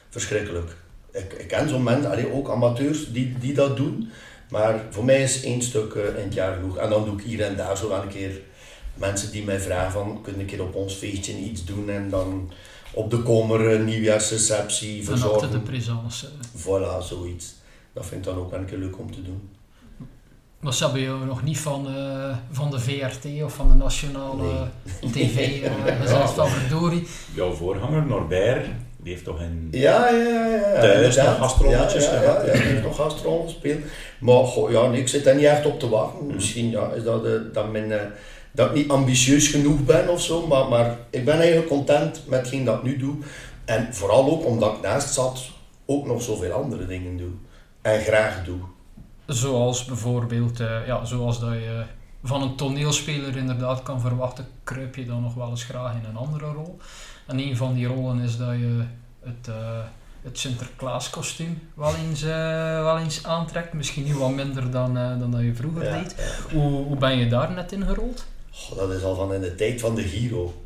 verschrikkelijk. 0.10 0.76
Ik, 1.12 1.34
ik 1.34 1.48
ken 1.48 1.70
zo'n 1.70 1.84
mensen, 1.84 2.12
allee, 2.12 2.34
ook 2.34 2.50
amateurs 2.50 3.12
die, 3.12 3.38
die 3.40 3.54
dat 3.54 3.78
doen. 3.78 4.10
Maar 4.50 4.82
voor 4.90 5.06
mij 5.06 5.22
is 5.22 5.44
één 5.44 5.62
stuk 5.62 5.94
uh, 5.94 6.06
in 6.06 6.24
het 6.24 6.34
jaar 6.34 6.56
genoeg. 6.56 6.78
En 6.78 6.90
dan 6.90 7.06
doe 7.06 7.18
ik 7.18 7.24
hier 7.24 7.42
en 7.42 7.56
daar 7.56 7.78
zo 7.78 7.90
wel 7.90 8.02
een 8.02 8.08
keer 8.08 8.42
mensen 8.94 9.32
die 9.32 9.44
mij 9.44 9.60
vragen 9.60 9.92
van, 9.92 10.22
kun 10.22 10.34
je 10.34 10.40
een 10.40 10.46
keer 10.46 10.62
op 10.62 10.76
ons 10.76 10.94
feestje 10.94 11.38
iets 11.38 11.66
doen 11.66 11.90
en 11.90 12.10
dan 12.10 12.52
op 12.94 13.10
de 13.10 13.22
kommer 13.22 13.68
een 13.68 13.86
nieuwjaarsreceptie 13.86 15.04
verzorgen. 15.04 15.52
de 15.52 15.60
présence. 15.60 16.28
Voilà, 16.58 17.02
zoiets. 17.02 17.56
Dat 17.94 18.06
vind 18.06 18.26
ik 18.26 18.34
dan 18.34 18.44
ook 18.44 18.52
wel 18.52 18.60
een 18.60 18.66
keer 18.66 18.78
leuk 18.78 19.00
om 19.00 19.12
te 19.12 19.24
doen. 19.24 19.50
Hebben 20.76 21.02
jou 21.02 21.26
nog 21.26 21.44
niet 21.44 21.60
van, 21.60 21.88
uh, 21.98 22.36
van 22.52 22.72
de 22.72 22.80
VRT 22.80 23.44
of 23.44 23.54
van 23.54 23.68
de 23.68 23.74
nationale 23.74 24.44
nee. 25.02 25.12
tv 25.12 25.64
uh, 25.64 26.02
gezet 26.02 26.30
van 26.30 26.48
verdorie. 26.50 27.08
Jouw 27.34 27.52
voorganger 27.52 28.06
Norbert, 28.06 28.66
die 28.98 29.14
heeft 29.14 29.24
toch 29.24 29.40
een 29.40 29.68
ja, 29.72 30.10
ja, 30.10 30.18
ja, 30.18 30.46
ja, 30.46 30.82
thuis 30.82 31.16
nog 31.16 31.38
gastrolletjes 31.38 32.06
ja, 32.06 32.14
ja, 32.14 32.22
ja, 32.22 32.46
ja, 32.46 32.52
die 32.52 32.62
heeft 32.62 32.84
nog 32.84 32.96
gastrollen 32.96 33.44
gespeeld. 33.44 33.80
Maar 34.20 34.44
goh, 34.44 34.72
ja, 34.72 34.88
nee, 34.88 35.00
ik 35.00 35.08
zit 35.08 35.24
daar 35.24 35.36
niet 35.36 35.46
echt 35.46 35.66
op 35.66 35.80
te 35.80 35.90
wachten. 35.90 36.26
Mm. 36.26 36.34
Misschien 36.34 36.70
ja, 36.70 36.92
is 36.92 37.04
dat, 37.04 37.26
uh, 37.26 37.32
dat, 37.54 37.72
mijn, 37.72 37.94
dat 38.52 38.70
ik 38.70 38.76
niet 38.76 38.90
ambitieus 38.90 39.48
genoeg 39.48 39.86
ben 39.86 40.10
of 40.10 40.22
zo, 40.22 40.48
maar, 40.48 40.68
maar 40.68 40.98
ik 41.10 41.26
ben 41.26 41.38
eigenlijk 41.38 41.68
content 41.68 42.22
met 42.26 42.40
hetgeen 42.40 42.66
dat 42.66 42.76
ik 42.76 42.84
nu 42.84 42.98
doe. 42.98 43.16
En 43.66 43.94
vooral 43.94 44.30
ook 44.32 44.46
omdat 44.46 44.74
ik 44.74 44.82
naast 44.82 45.14
zat 45.14 45.46
ook 45.86 46.06
nog 46.06 46.22
zoveel 46.22 46.52
andere 46.52 46.86
dingen 46.86 47.18
doe. 47.18 47.32
En 47.82 48.02
graag 48.02 48.44
doe. 48.46 48.60
Zoals 49.28 49.86
bijvoorbeeld, 49.86 50.60
uh, 50.60 50.88
ja, 50.88 51.06
zoals 51.06 51.40
dat 51.40 51.54
je 51.54 51.84
van 52.24 52.42
een 52.42 52.56
toneelspeler 52.56 53.38
inderdaad 53.38 53.84
kan 53.84 54.02
verwachten, 54.02 54.48
kruip 54.64 54.96
je 54.96 55.06
dan 55.06 55.22
nog 55.22 55.34
wel 55.34 55.50
eens 55.50 55.64
graag 55.64 55.96
in 55.96 56.10
een 56.10 56.16
andere 56.16 56.46
rol. 56.46 56.78
En 57.26 57.40
een 57.40 57.58
van 57.58 57.74
die 57.74 57.88
rollen 57.88 58.20
is 58.20 58.38
dat 58.38 58.52
je 58.52 58.84
het, 59.20 59.48
uh, 59.50 59.56
het 60.22 60.40
Sinterklaas 60.40 61.10
kostuum 61.10 61.62
wel 61.74 61.96
eens, 61.96 62.24
uh, 62.24 62.30
wel 62.84 62.98
eens 62.98 63.24
aantrekt. 63.24 63.74
Misschien 63.74 64.04
nu 64.04 64.16
wat 64.16 64.32
minder 64.32 64.72
dan, 64.72 64.94
dan 64.94 65.32
dat 65.32 65.42
je 65.42 65.56
vroeger 65.56 65.84
ja, 65.84 66.02
deed. 66.02 66.16
Ja. 66.18 66.58
Hoe, 66.58 66.86
hoe 66.86 66.98
ben 66.98 67.18
je 67.18 67.28
daar 67.28 67.52
net 67.52 67.72
in 67.72 67.86
gerold? 67.86 68.26
Oh, 68.72 68.78
dat 68.78 68.92
is 68.92 69.04
al 69.04 69.16
van 69.16 69.34
in 69.34 69.42
de 69.42 69.56
tijd 69.56 69.82
van 69.82 69.96
de 69.96 70.04
Giro. 70.04 70.62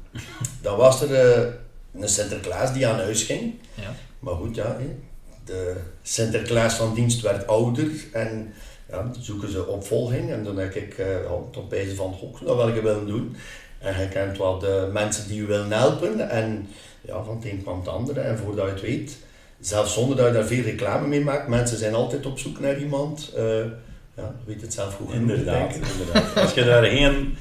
dan 0.61 0.77
was 0.77 1.01
er 1.01 1.45
een 1.93 2.09
Sinterklaas 2.09 2.73
die 2.73 2.87
aan 2.87 2.99
huis 2.99 3.23
ging. 3.23 3.53
Ja. 3.73 3.93
Maar 4.19 4.35
goed, 4.35 4.55
ja, 4.55 4.77
de 5.45 5.75
Sinterklaas 6.01 6.73
van 6.73 6.93
dienst 6.93 7.21
werd 7.21 7.47
ouder 7.47 7.89
en 8.11 8.53
ja, 8.89 9.11
zoeken 9.19 9.51
ze 9.51 9.67
opvolging. 9.67 10.31
En 10.31 10.43
dan 10.43 10.55
denk 10.55 10.73
ik, 10.73 10.97
uh, 10.97 11.67
bij 11.69 11.89
ze 11.89 11.95
van, 11.95 12.15
dat 12.43 12.55
wil 12.55 12.67
ik 12.67 12.81
willen 12.81 13.07
doen. 13.07 13.35
En 13.79 13.99
je 13.99 14.07
kent 14.07 14.37
wel 14.37 14.59
de 14.59 14.89
mensen 14.93 15.27
die 15.27 15.41
je 15.41 15.45
willen 15.45 15.71
helpen. 15.71 16.29
En 16.29 16.67
ja, 17.01 17.23
van 17.23 17.35
het 17.35 17.45
een 17.45 17.61
kwam 17.61 17.79
het 17.79 17.87
andere. 17.87 18.19
En 18.19 18.37
voordat 18.37 18.65
je 18.65 18.71
het 18.71 18.81
weet, 18.81 19.17
zelfs 19.59 19.93
zonder 19.93 20.17
dat 20.17 20.27
je 20.27 20.33
daar 20.33 20.45
veel 20.45 20.63
reclame 20.63 21.07
mee 21.07 21.21
maakt, 21.21 21.47
mensen 21.47 21.77
zijn 21.77 21.93
altijd 21.93 22.25
op 22.25 22.39
zoek 22.39 22.59
naar 22.59 22.79
iemand. 22.79 23.33
Uh, 23.37 23.43
ja, 24.15 24.35
weet 24.45 24.61
het 24.61 24.73
zelf 24.73 24.95
goed 24.95 25.13
inderdaad, 25.13 25.75
inderdaad. 25.75 26.35
Als 26.35 26.53
je 26.53 26.63
daar 26.63 26.83
geen 26.83 27.37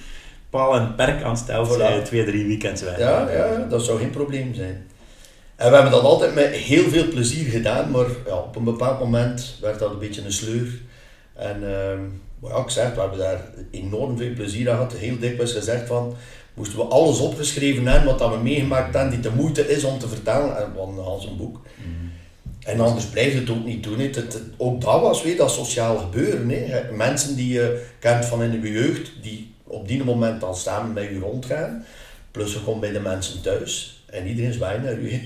paal 0.50 0.75
en 0.75 0.95
perk 0.95 1.23
aan 1.23 1.37
stelt, 1.37 1.76
voilà. 1.76 2.02
twee, 2.04 2.25
drie 2.25 2.47
weekends 2.47 2.83
weg. 2.83 2.99
Ja, 2.99 3.30
ja, 3.30 3.66
dat 3.69 3.85
zou 3.85 3.99
geen 3.99 4.11
probleem 4.11 4.54
zijn. 4.54 4.87
En 5.61 5.69
we 5.69 5.75
hebben 5.75 5.93
dat 5.93 6.02
altijd 6.02 6.35
met 6.35 6.50
heel 6.50 6.88
veel 6.88 7.09
plezier 7.09 7.50
gedaan, 7.50 7.90
maar 7.90 8.07
ja, 8.26 8.37
op 8.37 8.57
een 8.57 8.64
bepaald 8.64 8.99
moment 8.99 9.57
werd 9.61 9.79
dat 9.79 9.90
een 9.90 9.99
beetje 9.99 10.25
een 10.25 10.33
sleur. 10.33 10.81
En 11.35 11.62
uh, 11.62 12.50
ja, 12.50 12.57
ik 12.57 12.71
zeg, 12.71 12.95
we 12.95 13.00
hebben 13.00 13.19
daar 13.19 13.45
enorm 13.71 14.17
veel 14.17 14.33
plezier 14.35 14.71
aan 14.71 14.76
gehad. 14.76 14.93
Heel 14.93 15.19
dikwijls 15.19 15.52
gezegd 15.52 15.87
van, 15.87 16.14
moesten 16.55 16.79
we 16.79 16.85
alles 16.85 17.19
opgeschreven 17.19 17.87
hebben 17.87 18.09
wat 18.09 18.19
dat 18.19 18.31
we 18.31 18.43
meegemaakt 18.43 18.95
hebben, 18.95 19.12
die 19.12 19.31
de 19.31 19.37
moeite 19.37 19.69
is 19.69 19.85
om 19.85 19.99
te 19.99 20.09
vertellen, 20.09 20.57
en 20.57 20.73
van 20.76 21.05
als 21.05 21.26
een 21.26 21.37
boek. 21.37 21.61
Mm. 21.76 22.11
En 22.61 22.81
anders 22.81 23.05
blijft 23.05 23.38
het 23.38 23.50
ook 23.50 23.64
niet 23.64 23.83
doen. 23.83 23.99
Het, 23.99 24.17
het, 24.17 24.40
ook 24.57 24.81
dat 24.81 25.00
was 25.00 25.23
weer 25.23 25.37
dat 25.37 25.50
sociaal 25.50 25.97
gebeuren. 25.99 26.49
Hè. 26.49 26.93
Mensen 26.93 27.37
die 27.37 27.52
je 27.52 27.87
kent 27.99 28.25
van 28.25 28.43
in 28.43 28.61
de 28.61 28.71
jeugd, 28.71 29.12
die 29.23 29.55
op 29.64 29.88
die 29.88 30.05
moment 30.05 30.40
dan 30.40 30.57
samen 30.57 30.93
met 30.93 31.05
je 31.05 31.19
rondgaan. 31.19 31.85
Plus 32.31 32.52
je 32.52 32.61
komt 32.61 32.81
bij 32.81 32.93
de 32.93 33.00
mensen 33.00 33.43
thuis. 33.43 34.00
En 34.11 34.26
iedereen 34.26 34.52
zwaait 34.52 34.83
naar 34.83 34.99
u. 34.99 35.21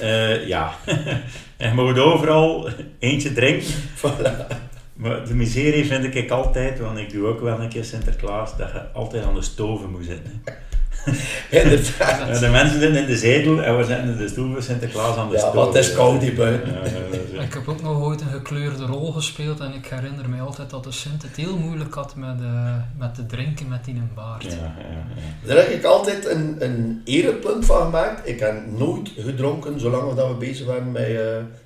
uh, 0.00 0.46
ja, 0.46 0.74
en 1.56 1.68
je 1.68 1.82
moet 1.82 1.98
overal 1.98 2.68
eentje 2.98 3.32
drinken. 3.32 3.66
Voilà. 4.02 4.66
Maar 4.94 5.26
de 5.26 5.34
miserie 5.34 5.84
vind 5.84 6.14
ik 6.14 6.30
altijd, 6.30 6.80
want 6.80 6.98
ik 6.98 7.12
doe 7.12 7.26
ook 7.26 7.40
wel 7.40 7.60
een 7.60 7.68
keer 7.68 7.84
Sinterklaas, 7.84 8.56
dat 8.56 8.72
je 8.72 8.92
altijd 8.92 9.24
aan 9.24 9.34
de 9.34 9.42
stoven 9.42 9.90
moet 9.90 10.04
zitten. 10.04 10.42
Inderdaad. 11.62 12.40
De 12.40 12.48
mensen 12.48 12.80
zitten 12.80 13.00
in 13.00 13.06
de 13.06 13.16
zetel 13.16 13.62
en 13.62 13.76
we 13.76 13.84
zitten 13.84 14.08
in 14.08 14.16
de 14.16 14.28
stoel 14.28 14.52
voor 14.52 14.62
Sinterklaas 14.62 15.16
aan 15.16 15.28
de 15.28 15.34
ja, 15.34 15.40
stoel. 15.40 15.60
Ja, 15.60 15.66
wat 15.66 15.74
is 15.74 15.92
koud 15.94 16.20
die 16.20 16.32
buiten. 16.32 16.72
Ja, 17.32 17.42
ik 17.42 17.54
heb 17.54 17.68
ook 17.68 17.82
nog 17.82 18.02
ooit 18.02 18.20
een 18.20 18.28
gekleurde 18.28 18.86
rol 18.86 19.12
gespeeld 19.12 19.60
en 19.60 19.74
ik 19.74 19.86
herinner 19.86 20.28
me 20.28 20.40
altijd 20.40 20.70
dat 20.70 20.84
de 20.84 20.92
Sint 20.92 21.22
het 21.22 21.36
heel 21.36 21.56
moeilijk 21.56 21.94
had 21.94 22.16
met, 22.16 22.40
uh, 22.40 22.74
met 22.98 23.14
te 23.14 23.26
drinken 23.26 23.68
met 23.68 23.84
die 23.84 23.94
een 23.94 24.10
baard. 24.14 24.42
Ja, 24.42 24.50
ja, 24.50 25.46
Daar 25.46 25.56
heb 25.56 25.68
ik 25.68 25.84
altijd 25.84 26.26
een, 26.26 26.56
een 26.58 27.02
erepunt 27.04 27.64
van 27.64 27.82
gemaakt. 27.82 28.28
Ik 28.28 28.40
heb 28.40 28.66
nooit 28.76 29.10
gedronken 29.16 29.80
zolang 29.80 30.14
dat 30.14 30.28
we 30.28 30.34
bezig 30.34 30.66
waren 30.66 30.92
met 30.92 31.08
uh, 31.08 31.18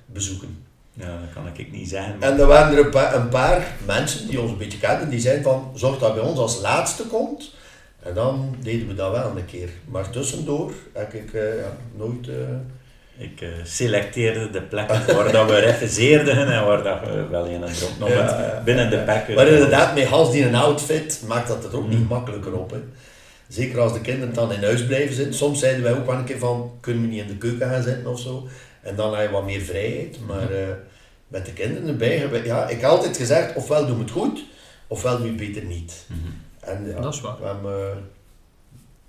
bezoeken. 0.05 0.63
Ja, 0.93 1.05
dat 1.05 1.33
kan 1.33 1.47
ik 1.53 1.71
niet 1.71 1.89
zeggen. 1.89 2.17
Maar... 2.19 2.31
En 2.31 2.39
er 2.39 2.45
waren 2.45 2.77
er 2.77 2.85
een 2.85 2.91
paar, 2.91 3.15
een 3.15 3.29
paar 3.29 3.75
mensen 3.85 4.27
die 4.27 4.41
ons 4.41 4.51
een 4.51 4.57
beetje 4.57 4.79
kenden, 4.79 5.09
die 5.09 5.19
zeiden 5.19 5.43
van, 5.43 5.71
zorg 5.75 5.97
dat 5.97 6.13
bij 6.13 6.23
ons 6.23 6.39
als 6.39 6.61
laatste 6.61 7.03
komt. 7.03 7.51
En 8.03 8.13
dan 8.13 8.55
deden 8.61 8.87
we 8.87 8.93
dat 8.93 9.11
wel 9.11 9.37
een 9.37 9.45
keer. 9.45 9.69
Maar 9.85 10.09
tussendoor 10.09 10.71
heb 10.93 11.13
ik 11.13 11.33
uh, 11.33 11.57
ja, 11.57 11.77
nooit... 11.95 12.27
Uh... 12.27 12.35
Ik 13.17 13.41
uh, 13.41 13.49
selecteerde 13.63 14.49
de 14.49 14.61
plekken 14.61 15.15
waar 15.15 15.31
dat 15.31 15.49
we 15.49 15.59
refuseerden 15.59 16.53
en 16.53 16.65
waar 16.65 16.83
dat 16.83 16.99
we 16.99 17.27
wel 17.27 17.45
in 17.45 17.61
een 17.61 18.07
ja, 18.07 18.61
binnen 18.65 18.89
de 18.89 18.97
pakken. 18.97 19.35
Maar 19.35 19.47
inderdaad, 19.47 19.95
met 19.95 20.05
Hans 20.05 20.31
die 20.31 20.45
een 20.45 20.55
outfit 20.55 21.23
maakt 21.27 21.47
dat 21.47 21.63
het 21.63 21.73
ook 21.73 21.87
niet 21.87 22.09
makkelijker 22.09 22.53
op. 22.53 22.71
Hè. 22.71 22.77
Zeker 23.47 23.79
als 23.79 23.93
de 23.93 24.01
kinderen 24.01 24.33
dan 24.33 24.53
in 24.53 24.63
huis 24.63 24.85
blijven 24.85 25.15
zitten. 25.15 25.33
Soms 25.33 25.59
zeiden 25.59 25.83
wij 25.83 25.93
ook 25.93 26.05
wel 26.05 26.15
een 26.15 26.23
keer 26.23 26.39
van, 26.39 26.71
kunnen 26.79 27.01
we 27.01 27.07
niet 27.07 27.21
in 27.21 27.27
de 27.27 27.37
keuken 27.37 27.69
gaan 27.69 27.83
zitten 27.83 28.07
of 28.07 28.19
zo. 28.19 28.47
En 28.81 28.95
dan 28.95 29.15
heb 29.15 29.25
je 29.25 29.31
wat 29.31 29.45
meer 29.45 29.61
vrijheid. 29.61 30.17
Maar 30.27 30.49
met 31.27 31.45
de 31.45 31.53
kinderen 31.53 31.87
erbij, 31.87 32.41
ja, 32.43 32.67
ik 32.67 32.81
heb 32.81 32.89
altijd 32.89 33.17
gezegd, 33.17 33.55
ofwel 33.55 33.85
doen 33.85 33.97
we 33.97 34.03
het 34.03 34.11
goed, 34.11 34.43
ofwel 34.87 35.21
het 35.21 35.37
beter 35.37 35.63
niet. 35.63 36.05
Mm 36.07 36.19
-hmm. 36.23 36.42
En 36.65 36.85
ja, 36.87 36.99
dat 36.99 37.13
is 37.13 37.21
waar. 37.21 37.39
We 37.39 37.45
hebben, 37.45 38.09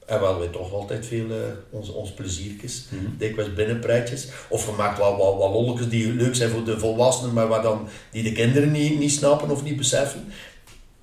en 0.06 0.18
we 0.18 0.24
hadden 0.24 0.50
toch 0.50 0.72
altijd 0.72 1.06
veel 1.06 1.26
uh, 1.26 1.36
ons, 1.70 1.88
ons 1.88 2.12
pleziertjes, 2.12 2.86
mm 2.90 2.98
-hmm. 2.98 3.14
dikwijls 3.18 3.54
binnenpretjes. 3.54 4.28
Of 4.48 4.66
we 4.66 4.72
maken 4.72 4.98
wel 4.98 5.16
wat, 5.16 5.36
wat 5.36 5.50
lolletjes 5.50 5.88
die 5.88 6.12
leuk 6.12 6.34
zijn 6.34 6.50
voor 6.50 6.64
de 6.64 6.78
volwassenen, 6.78 7.34
maar 7.34 7.48
waar 7.48 7.62
dan, 7.62 7.88
die 8.10 8.22
de 8.22 8.32
kinderen 8.32 8.70
niet, 8.70 8.98
niet 8.98 9.12
snappen 9.12 9.50
of 9.50 9.62
niet 9.62 9.76
beseffen. 9.76 10.24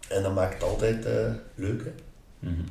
En 0.08 0.24
dan 0.24 0.34
maakt 0.34 0.54
het 0.54 0.64
altijd 0.64 1.06
uh, 1.06 1.12
leuk. 1.56 1.84
Hè? 1.84 1.92
Mm 2.40 2.56
-hmm. 2.56 2.66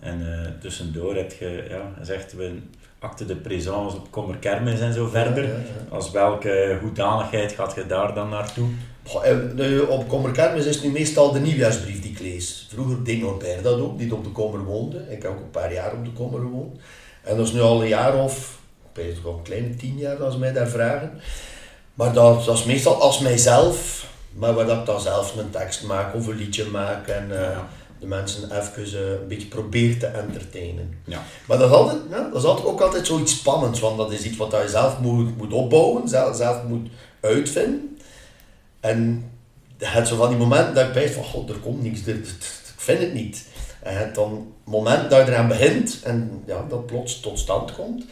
En 0.00 0.20
uh, 0.20 0.60
tussendoor 0.60 1.16
heb 1.16 1.32
je, 1.32 1.66
ja, 1.68 2.04
zegt 2.04 2.32
we 2.32 2.58
acte 2.98 3.24
de 3.24 3.36
présence 3.36 3.96
op 3.96 4.10
Kommerkermis 4.10 4.80
en 4.80 4.92
zo 4.92 5.08
verder. 5.08 5.42
Ja, 5.42 5.50
ja, 5.50 5.56
ja. 5.56 5.86
Als 5.88 6.10
welke 6.10 6.78
hoedanigheid 6.80 7.52
gaat 7.52 7.74
je 7.74 7.86
daar 7.86 8.14
dan 8.14 8.28
naartoe? 8.28 8.68
Goh, 9.04 9.90
op 9.90 10.08
Kommerkermis 10.08 10.64
is 10.64 10.82
nu 10.82 10.90
meestal 10.90 11.32
de 11.32 11.40
nieuwjaarsbrief 11.40 12.02
die 12.02 12.10
ik 12.10 12.20
lees. 12.20 12.66
Vroeger 12.72 13.04
deed 13.04 13.20
Norbert 13.20 13.62
dat 13.62 13.80
ook, 13.80 13.98
die 13.98 14.14
op 14.14 14.24
de 14.24 14.30
Kommer 14.30 14.64
woonde. 14.64 15.04
Ik 15.10 15.22
heb 15.22 15.30
ook 15.30 15.40
een 15.40 15.50
paar 15.50 15.72
jaar 15.72 15.92
op 15.92 16.04
de 16.04 16.12
Kommer 16.12 16.40
gewoond. 16.40 16.80
En 17.22 17.36
dat 17.36 17.46
is 17.46 17.52
nu 17.52 17.60
al 17.60 17.82
een 17.82 17.88
jaar 17.88 18.22
of, 18.24 18.58
ik 18.92 19.02
weet 19.02 19.24
nog 19.24 19.36
een 19.36 19.42
kleine 19.42 19.76
tien 19.76 19.98
jaar 19.98 20.24
als 20.24 20.32
ze 20.32 20.40
mij 20.40 20.52
daar 20.52 20.68
vragen. 20.68 21.12
Maar 21.94 22.12
dat, 22.12 22.44
dat 22.44 22.58
is 22.58 22.64
meestal 22.64 23.00
als 23.00 23.18
mijzelf, 23.18 24.06
maar 24.32 24.54
waar 24.54 24.66
dat 24.66 24.78
ik 24.78 24.86
dan 24.86 25.00
zelf 25.00 25.36
een 25.36 25.50
tekst 25.50 25.82
maak 25.82 26.14
of 26.14 26.26
een 26.26 26.36
liedje 26.36 26.64
maak. 26.64 27.08
En, 27.08 27.28
uh, 27.30 27.58
de 28.02 28.08
mensen 28.08 28.58
even 28.58 29.00
uh, 29.00 29.10
een 29.10 29.28
beetje 29.28 29.48
probeert 29.48 30.00
te 30.00 30.06
entertainen. 30.06 30.98
Ja. 31.04 31.22
Maar 31.46 31.58
dat 31.58 31.70
is, 31.70 31.76
altijd, 31.76 31.98
ja, 32.10 32.28
dat 32.32 32.42
is 32.42 32.48
altijd 32.48 32.66
ook 32.66 32.80
altijd 32.80 33.06
zoiets 33.06 33.32
spannends, 33.32 33.80
want 33.80 33.96
dat 33.96 34.12
is 34.12 34.22
iets 34.22 34.36
wat 34.36 34.50
je 34.50 34.68
zelf 34.68 34.98
moet, 34.98 35.36
moet 35.36 35.52
opbouwen, 35.52 36.08
zelf, 36.08 36.36
zelf 36.36 36.62
moet 36.68 36.88
uitvinden. 37.20 37.91
En 38.82 39.30
je 39.78 39.86
hebt 39.86 40.08
zo 40.08 40.16
van 40.16 40.28
die 40.28 40.38
momenten 40.38 40.74
dat 40.74 40.86
je 40.86 40.92
bijt 40.92 41.10
van, 41.10 41.24
god, 41.24 41.48
er 41.50 41.56
komt 41.56 41.82
niks, 41.82 42.00
ik 42.00 42.26
vind 42.76 43.00
het 43.00 43.12
niet. 43.14 43.44
En 43.82 43.92
je 43.92 43.98
hebt 43.98 44.14
dan 44.14 44.30
het 44.30 44.72
moment 44.72 45.10
dat 45.10 45.26
je 45.26 45.32
eraan 45.32 45.48
begint 45.48 46.00
en 46.02 46.42
ja, 46.46 46.64
dat 46.68 46.86
plots 46.86 47.20
tot 47.20 47.38
stand 47.38 47.74
komt. 47.74 48.04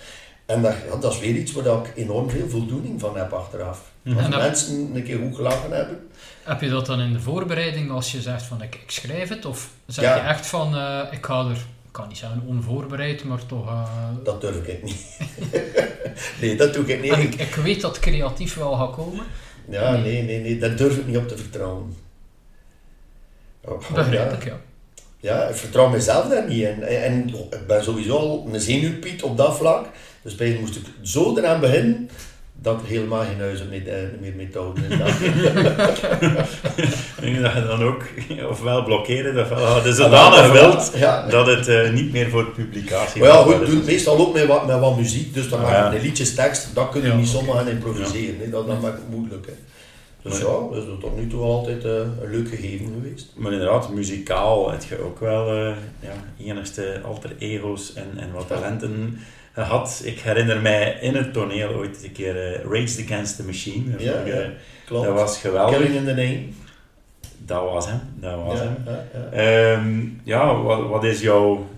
En 0.46 0.62
dat, 0.62 0.74
ja, 0.90 0.96
dat 0.96 1.12
is 1.12 1.18
weer 1.20 1.34
iets 1.34 1.52
waar 1.52 1.64
ik 1.66 1.92
enorm 1.96 2.30
veel 2.30 2.48
voldoening 2.48 3.00
van 3.00 3.16
heb 3.16 3.32
achteraf. 3.32 3.80
Mhm. 4.02 4.16
Als 4.16 4.24
En 4.24 4.38
mensen 4.38 4.90
een 4.94 5.02
keer 5.04 5.18
goed 5.18 5.36
gelachen 5.36 5.70
hebben. 5.72 6.08
Heb 6.42 6.60
je 6.60 6.68
dat 6.68 6.86
dan 6.86 7.00
in 7.00 7.12
de 7.12 7.20
voorbereiding 7.20 7.90
als 7.90 8.12
je 8.12 8.20
zegt 8.20 8.42
van 8.42 8.62
ik, 8.62 8.74
ik 8.74 8.90
schrijf 8.90 9.28
het? 9.28 9.44
Of 9.46 9.70
zeg 9.86 10.04
Ja. 10.04 10.14
je 10.14 10.20
echt 10.20 10.46
van 10.46 10.76
eh, 10.76 11.00
ik 11.10 11.26
ga 11.26 11.40
er, 11.44 11.50
ik 11.56 11.92
kan 11.92 12.08
niet 12.08 12.18
zeggen 12.18 12.42
onvoorbereid, 12.46 13.24
maar 13.24 13.46
toch... 13.46 13.66
eh, 13.66 13.82
Dat 14.24 14.40
durf 14.40 14.66
ik 14.66 14.82
niet. 14.82 15.06
nee, 16.40 16.56
dat 16.56 16.74
doe 16.74 16.84
ik 16.86 17.02
niet. 17.02 17.12
en 17.12 17.20
ik, 17.20 17.34
ik 17.34 17.54
weet 17.54 17.80
dat 17.80 17.98
creatief 17.98 18.54
wel 18.54 18.72
gaat 18.74 18.94
komen. 18.94 19.24
Ja, 19.70 19.96
nee, 19.96 20.22
nee, 20.22 20.40
nee, 20.40 20.58
daar 20.58 20.76
durf 20.76 20.96
ik 20.96 21.06
niet 21.06 21.16
op 21.16 21.28
te 21.28 21.36
vertrouwen. 21.36 21.96
Oh, 23.64 23.82
ik, 23.96 24.12
ja. 24.44 24.60
ja, 25.20 25.42
ik 25.48 25.54
vertrouw 25.54 25.88
mezelf 25.88 26.28
daar 26.28 26.48
niet 26.48 26.62
in. 26.62 26.82
En, 26.82 27.02
en 27.02 27.28
ik 27.28 27.66
ben 27.66 27.84
sowieso 27.84 28.16
al 28.16 28.48
een 28.52 28.60
zenuwpiet 28.60 29.22
op 29.22 29.36
dat 29.36 29.56
vlak. 29.56 29.86
Dus 30.22 30.34
bij 30.34 30.56
moest 30.60 30.76
ik 30.76 30.82
zo 31.02 31.36
eraan 31.36 31.60
beginnen 31.60 32.10
dat 32.62 32.80
er 32.80 32.87
helemaal 32.87 33.25
geen 33.25 33.38
huizen 33.38 33.69
meer, 33.69 33.88
eh, 33.88 33.95
meer 34.21 34.35
mee 34.37 34.49
te 34.49 34.59
houden 34.59 34.85
is. 34.85 34.99
ik 37.16 37.21
denk 37.21 37.42
dat 37.42 37.52
je 37.52 37.64
dan 37.66 37.83
ook 37.83 38.02
ofwel 38.50 38.85
blokkeren 38.85 39.42
ofwel 39.42 39.64
hadden 39.64 39.95
ze 39.95 40.02
zodanig 40.02 40.52
wilt 40.52 40.92
ja, 40.95 41.26
dat 41.26 41.47
het 41.47 41.69
uh, 41.69 41.90
niet 41.90 42.12
meer 42.12 42.30
voor 42.30 42.47
publicatie 42.47 43.21
Maar 43.21 43.30
ja, 43.30 43.42
goed, 43.42 43.66
doe 43.66 43.83
meestal 43.85 44.19
ook 44.19 44.35
met 44.35 44.47
wat, 44.47 44.66
met 44.66 44.80
wat 44.80 44.97
muziek, 44.97 45.35
dus 45.35 45.49
dan 45.49 45.61
maak 45.61 45.92
je 45.92 45.97
een 45.99 46.04
liedjes 46.04 46.35
tekst, 46.35 46.75
dat 46.75 46.88
kun 46.88 47.02
je 47.02 47.12
niet 47.12 47.28
zomaar 47.28 47.57
gaan 47.57 47.69
improviseren. 47.69 48.50
Dat, 48.50 48.66
dat 48.66 48.80
maakt 48.80 48.99
het 48.99 49.11
moeilijk. 49.11 49.49
Dus 50.23 50.38
ja, 50.38 50.45
dat 50.45 50.76
is 50.76 50.85
tot 51.00 51.16
nu 51.16 51.26
toe 51.26 51.42
altijd 51.42 51.85
uh, 51.85 51.92
een 51.92 52.30
leuk 52.30 52.49
gegeven 52.49 52.87
geweest. 52.87 53.33
Maar 53.35 53.52
inderdaad, 53.52 53.92
muzikaal 53.92 54.71
heb 54.71 54.83
je 54.83 55.02
ook 55.04 55.21
wel 55.21 55.57
uh, 55.57 55.76
ja, 56.00 56.45
enigste 56.45 57.00
alter 57.04 57.30
ego's 57.38 57.92
en, 57.95 58.09
en 58.16 58.33
wat 58.33 58.47
talenten 58.47 59.19
gehad. 59.67 60.00
Ik 60.05 60.21
herinner 60.21 60.61
mij 60.61 60.99
in 61.00 61.14
het 61.14 61.33
toneel 61.33 61.69
ooit 61.69 62.05
een 62.05 62.12
keer 62.12 62.35
uh, 62.35 62.64
Rage 62.64 63.05
Against 63.05 63.37
the 63.37 63.45
Machine. 63.45 63.99
Ja, 63.99 64.25
ja, 64.25 64.50
klopt. 64.87 65.07
Dat 65.07 65.14
was 65.14 65.38
geweldig. 65.38 65.76
Killing 65.76 65.95
in 65.95 66.05
the 66.05 66.14
Name. 66.14 66.43
Dat 67.38 67.62
was 67.62 67.87
hem. 67.87 68.00
Dat 68.14 68.45
was 68.45 68.59
ja, 68.59 68.64
hem. 68.64 68.76
Ja, 69.33 69.73
um, 69.73 70.21
ja 70.25 70.62
wat, 70.62 70.88
wat 70.88 71.05
is 71.05 71.21
jouw 71.21 71.69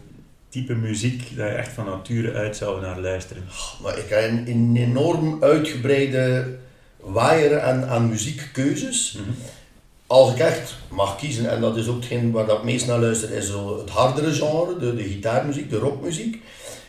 type 0.48 0.74
muziek 0.74 1.36
dat 1.36 1.48
je 1.48 1.54
echt 1.54 1.72
van 1.72 1.84
nature 1.84 2.32
uit 2.32 2.56
zou 2.56 2.80
naar 2.80 3.00
luisteren? 3.00 3.42
maar 3.82 3.98
ik 3.98 4.08
heb 4.08 4.30
een, 4.30 4.48
een 4.48 4.76
enorm 4.76 5.42
uitgebreide 5.42 6.56
waaier 7.00 7.60
aan, 7.60 7.84
aan 7.84 8.08
muziekkeuzes. 8.08 9.16
Mm 9.18 9.24
-hmm. 9.24 9.34
Als 10.06 10.32
ik 10.32 10.38
echt 10.38 10.74
mag 10.88 11.16
kiezen, 11.16 11.50
en 11.50 11.60
dat 11.60 11.76
is 11.76 11.88
ook 11.88 11.96
hetgeen 11.96 12.30
waar 12.30 12.48
ik 12.48 12.62
meest 12.62 12.86
naar 12.86 12.98
luister, 12.98 13.30
is 13.30 13.46
zo 13.46 13.78
het 13.78 13.90
hardere 13.90 14.32
genre, 14.32 14.78
de, 14.78 14.94
de 14.94 15.02
gitaarmuziek, 15.02 15.70
de 15.70 15.78
rockmuziek. 15.78 16.42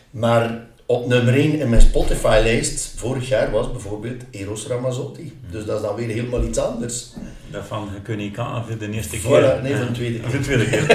Maar 0.10 0.66
op 0.86 1.08
nummer 1.08 1.34
1 1.34 1.60
in 1.60 1.70
mijn 1.70 1.82
Spotify-lijst 1.82 2.94
vorig 2.96 3.30
jaar 3.30 3.52
was 3.52 3.72
bijvoorbeeld 3.72 4.22
Eros 4.32 4.68
Ramazzotti. 4.68 5.40
Dus 5.52 5.66
dat 5.66 5.75
is 5.75 5.82
dan 5.82 5.96
weer 5.96 6.08
helemaal 6.08 6.44
iets 6.44 6.58
anders. 6.58 7.10
Dat 7.52 7.66
van 7.68 7.90
je 8.08 8.16
niet 8.16 8.34
kan 8.34 8.66
voor 8.68 8.78
de 8.78 8.92
eerste 8.92 9.20
keer. 9.20 9.42
Voilà, 9.42 9.62
nee, 9.62 9.75
voor 9.75 9.86
de 9.86 9.92
tweede 9.92 10.20
keer. 10.20 10.30
Voor 10.30 10.40
de 10.40 10.46
tweede 10.46 10.70
keer. 10.70 10.86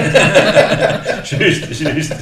juist, 1.39 1.79
juist. 1.79 2.15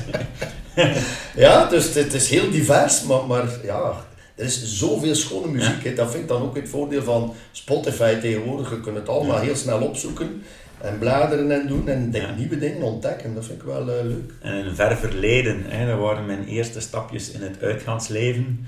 ja, 1.35 1.65
dus 1.65 1.93
het 1.93 2.13
is 2.13 2.29
heel 2.29 2.51
divers, 2.51 3.03
maar, 3.03 3.25
maar 3.25 3.49
ja, 3.63 4.05
er 4.35 4.45
is 4.45 4.77
zoveel 4.77 5.15
schone 5.15 5.47
muziek. 5.47 5.95
Dat 5.95 6.11
vind 6.11 6.23
ik 6.23 6.29
dan 6.29 6.41
ook 6.41 6.55
het 6.55 6.69
voordeel 6.69 7.03
van 7.03 7.33
Spotify 7.51 8.15
tegenwoordig. 8.15 8.69
Je 8.69 8.79
kunt 8.79 8.95
het 8.95 9.09
allemaal 9.09 9.39
heel 9.39 9.55
snel 9.55 9.79
opzoeken 9.79 10.43
en 10.81 10.97
bladeren 10.97 11.51
en 11.51 11.67
doen 11.67 11.87
en 11.87 12.13
nieuwe 12.37 12.57
dingen 12.57 12.81
ontdekken. 12.81 13.35
Dat 13.35 13.45
vind 13.45 13.61
ik 13.61 13.65
wel 13.67 13.81
uh, 13.81 14.03
leuk. 14.03 14.31
En 14.41 14.53
in 14.53 14.65
een 14.65 14.75
ver 14.75 14.97
verleden, 14.97 15.63
hè, 15.67 15.87
dat 15.87 15.99
waren 15.99 16.25
mijn 16.25 16.45
eerste 16.45 16.79
stapjes 16.79 17.31
in 17.31 17.41
het 17.41 17.61
uitgaansleven. 17.61 18.67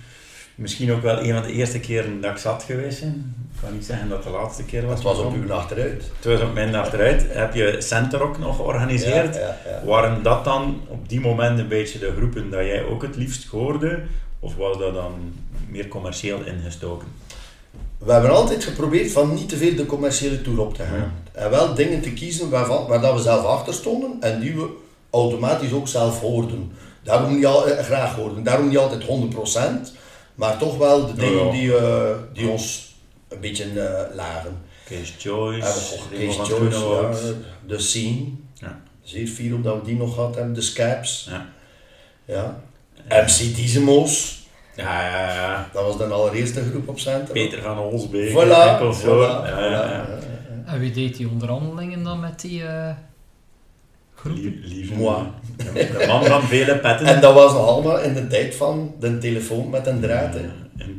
Misschien 0.55 0.91
ook 0.91 1.01
wel 1.01 1.23
een 1.23 1.33
van 1.33 1.41
de 1.41 1.51
eerste 1.51 1.79
keren 1.79 2.21
dat 2.21 2.31
ik 2.31 2.37
zat 2.37 2.63
geweest 2.63 2.99
ben. 2.99 3.35
Ik 3.53 3.61
kan 3.61 3.73
niet 3.73 3.85
zeggen 3.85 4.09
dat 4.09 4.23
het 4.23 4.33
de 4.33 4.39
laatste 4.39 4.63
keer 4.63 4.85
was. 4.85 4.93
Het 4.93 5.03
was 5.03 5.19
op 5.19 5.33
uw 5.33 5.53
achteruit. 5.53 6.03
Het 6.15 6.25
was 6.25 6.41
op 6.41 6.53
mijn 6.53 6.75
achteruit. 6.75 7.25
Heb 7.29 7.53
je 7.53 7.75
Centerrock 7.81 8.37
nog 8.37 8.55
georganiseerd? 8.55 9.35
Ja, 9.35 9.57
ja, 9.65 9.85
Waren 9.85 10.23
dat 10.23 10.43
dan 10.43 10.81
op 10.87 11.09
die 11.09 11.19
moment 11.19 11.59
een 11.59 11.67
beetje 11.67 11.99
de 11.99 12.13
groepen 12.17 12.49
dat 12.49 12.65
jij 12.65 12.83
ook 12.83 13.01
het 13.01 13.15
liefst 13.15 13.45
hoorde? 13.47 13.99
Of 14.39 14.55
was 14.55 14.77
dat 14.77 14.93
dan 14.93 15.33
meer 15.67 15.87
commercieel 15.87 16.41
ingestoken? 16.43 17.07
We 17.99 18.11
hebben 18.11 18.31
altijd 18.31 18.63
geprobeerd 18.63 19.11
van 19.11 19.33
niet 19.33 19.49
te 19.49 19.57
veel 19.57 19.75
de 19.75 19.85
commerciële 19.85 20.41
toer 20.41 20.59
op 20.59 20.73
te 20.73 20.83
gaan. 20.83 21.13
En 21.31 21.49
wel 21.49 21.73
dingen 21.73 22.01
te 22.01 22.13
kiezen 22.13 22.49
waarvan, 22.49 22.87
waar 22.87 23.01
dat 23.01 23.15
we 23.15 23.21
zelf 23.21 23.45
achter 23.45 23.73
stonden 23.73 24.17
en 24.19 24.39
die 24.39 24.55
we 24.55 24.69
automatisch 25.09 25.71
ook 25.71 25.87
zelf 25.87 26.19
hoorden. 26.19 26.71
Daarom 27.03 27.35
niet 27.35 27.45
al, 27.45 27.67
eh, 27.67 27.83
graag 27.83 28.15
hoorden. 28.15 28.43
Daarom 28.43 28.67
niet 28.67 28.77
altijd 28.77 29.03
100%, 29.03 29.93
maar 30.35 30.57
toch 30.57 30.77
wel 30.77 31.05
de 31.05 31.13
dingen 31.13 31.51
die, 31.51 31.67
uh, 31.67 32.11
die 32.33 32.49
ons 32.49 32.95
een 33.27 33.39
beetje 33.39 33.65
uh, 33.73 34.15
lagen. 34.15 34.61
Kees 34.85 35.15
Joyce, 35.17 35.97
Kees 36.09 36.35
Joyce, 36.35 37.35
de 37.67 37.79
Scene. 37.79 38.25
Ja. 38.53 38.81
Zeer 39.03 39.27
fier 39.27 39.53
op 39.53 39.63
dat 39.63 39.75
we 39.75 39.85
die 39.85 39.95
nog 39.95 40.13
gehad 40.13 40.35
hebben. 40.35 40.53
De 40.53 40.61
Scaps. 40.61 41.27
Ja. 41.29 41.49
ja. 42.25 42.63
MC 43.09 43.55
Dizemos. 43.55 44.38
Ja, 44.79 45.09
ja, 45.09 45.33
ja. 45.33 45.69
Dat 45.73 45.85
was 45.85 45.97
de 45.97 46.03
allereerste 46.03 46.63
groep 46.69 46.87
op 46.87 46.99
Center. 46.99 47.33
Peter 47.33 47.61
van 47.61 47.77
Olsbeek. 47.77 48.29
Voilà. 48.29 48.33
voilà, 49.01 49.45
ja, 49.45 49.69
ja, 49.69 50.05
En 50.65 50.79
wie 50.79 50.91
deed 50.91 51.17
die 51.17 51.29
onderhandelingen 51.29 52.03
dan 52.03 52.19
met 52.19 52.41
die 52.41 52.61
uh, 52.61 52.89
groep? 54.15 54.37
Lieve 54.61 54.95
Moi. 54.95 55.23
De 55.57 56.05
man 56.07 56.25
van 56.25 56.41
vele 56.41 56.77
petten. 56.77 57.07
En 57.07 57.21
dat 57.21 57.33
was 57.33 57.53
nog 57.53 57.67
allemaal 57.67 57.99
in 57.99 58.13
de 58.13 58.27
tijd 58.27 58.55
van 58.55 58.95
de 58.99 59.17
telefoon 59.17 59.69
met 59.69 59.87
een 59.87 59.99
draad. 59.99 60.35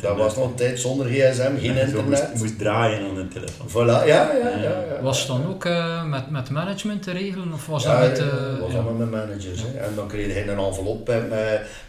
Dat 0.01 0.17
was 0.17 0.37
nog 0.37 0.47
een 0.47 0.55
tijd 0.55 0.81
zonder 0.81 1.07
gsm, 1.07 1.57
geen 1.59 1.77
internet. 1.77 2.07
Moest, 2.07 2.35
moest, 2.35 2.59
draaien 2.59 3.09
aan 3.09 3.15
de 3.15 3.29
telefoon. 3.29 3.69
Voilà, 3.69 4.07
ja, 4.07 4.33
ja, 4.33 4.49
ja. 4.49 4.59
ja, 4.63 5.03
was 5.03 5.19
het 5.19 5.29
dan 5.29 5.47
ook 5.47 5.65
uh, 5.65 6.05
met, 6.05 6.31
met 6.31 6.51
management 6.51 7.03
te 7.03 7.11
regelen? 7.11 7.53
Of 7.53 7.67
was 7.67 7.83
ja, 7.83 8.01
dat 8.01 8.09
met... 8.09 8.21
Uh, 8.21 8.27
dat 8.27 8.59
was 8.59 8.75
allemaal 8.75 8.93
met 8.93 9.11
managers. 9.11 9.63
Hè. 9.63 9.79
En 9.79 9.95
dan 9.95 10.09
kreeg 10.09 10.33
hij 10.33 10.49
een 10.49 10.59
envelop 10.59 11.09
met, 11.09 11.29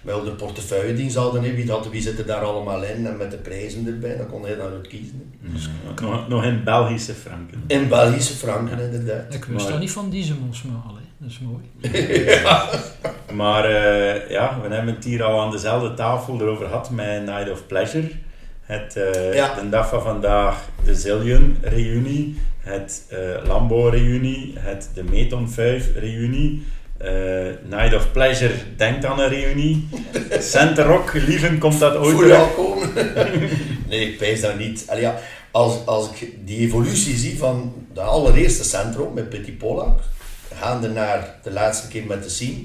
met 0.02 0.24
de 0.24 0.32
portefeuille 0.38 0.94
die 0.94 1.10
ze 1.10 1.20
hadden. 1.20 1.42
Wie, 1.42 1.72
had, 1.72 1.90
wie 1.90 2.02
zit 2.02 2.20
er 2.20 2.26
daar 2.26 2.42
allemaal 2.42 2.84
in 2.84 3.08
en 3.08 3.18
met 3.18 3.32
de 3.32 3.38
prijzen 3.38 3.88
erbij. 3.88 4.18
Dan 4.18 4.28
kon 4.28 4.44
hij 4.44 4.56
dan 4.56 4.72
uit 4.72 4.88
kiezen. 4.88 5.34
Dus, 5.40 5.70
nog, 6.02 6.28
nog 6.28 6.44
in 6.44 6.64
Belgische 6.64 7.14
franken. 7.14 7.64
In 7.68 7.88
Belgische 7.88 8.34
franken, 8.34 8.80
inderdaad. 8.80 9.34
Ik 9.34 9.46
wist 9.46 9.64
maar, 9.64 9.72
dat 9.72 9.80
niet 9.80 9.92
van 9.92 10.10
die 10.10 10.34
maar 10.34 11.00
dat 11.22 11.30
is 11.30 11.40
mooi. 11.40 11.94
ja. 12.26 12.70
Maar 13.32 13.70
uh, 13.72 14.30
ja, 14.30 14.60
we 14.62 14.74
hebben 14.74 14.96
het 14.96 15.04
hier 15.04 15.24
al 15.24 15.42
aan 15.42 15.52
dezelfde 15.52 15.94
tafel 15.94 16.42
erover 16.42 16.66
gehad 16.66 16.90
met 16.90 17.26
Night 17.26 17.52
of 17.52 17.68
Pleasure. 17.68 18.12
Het, 18.62 18.96
uh, 18.98 19.34
ja. 19.34 19.54
De 19.54 19.70
dag 19.70 19.90
van 19.90 20.02
vandaag 20.02 20.70
de 20.84 20.96
Zillion 20.96 21.58
reunie, 21.62 22.40
het 22.60 23.04
uh, 23.12 23.48
Lambo 23.48 23.88
reunie, 23.88 24.54
het 24.60 24.90
de 24.94 25.04
Meton 25.04 25.50
5 25.50 25.96
reunie. 25.96 26.64
Night 27.70 27.96
of 27.96 28.12
Pleasure 28.12 28.54
denkt 28.78 29.06
aan 29.06 29.20
een 29.20 29.30
reunie. 29.30 29.88
Center 30.40 30.86
Rock, 30.86 31.14
lieven, 31.14 31.58
komt 31.58 31.80
dat 31.80 31.96
ooit 31.96 32.16
Voel 32.16 32.34
al 32.34 32.48
komen? 32.48 32.90
nee, 33.90 34.12
ik 34.12 34.18
pijs 34.18 34.42
dat 34.42 34.58
niet. 34.58 34.86
Allee, 34.88 35.02
ja, 35.02 35.20
als, 35.52 35.86
als 35.86 36.10
ik 36.12 36.34
die 36.46 36.60
evolutie 36.60 37.16
zie 37.16 37.38
van 37.38 37.74
de 37.94 38.02
allereerste 38.02 38.64
Centro 38.64 39.10
met 39.10 39.30
Petit 39.30 39.58
Polak, 39.58 40.00
gaande 40.62 40.90
naar 40.90 41.36
de 41.44 41.52
laatste 41.52 41.88
keer 41.88 42.06
met 42.06 42.24
de 42.24 42.30
scene. 42.30 42.64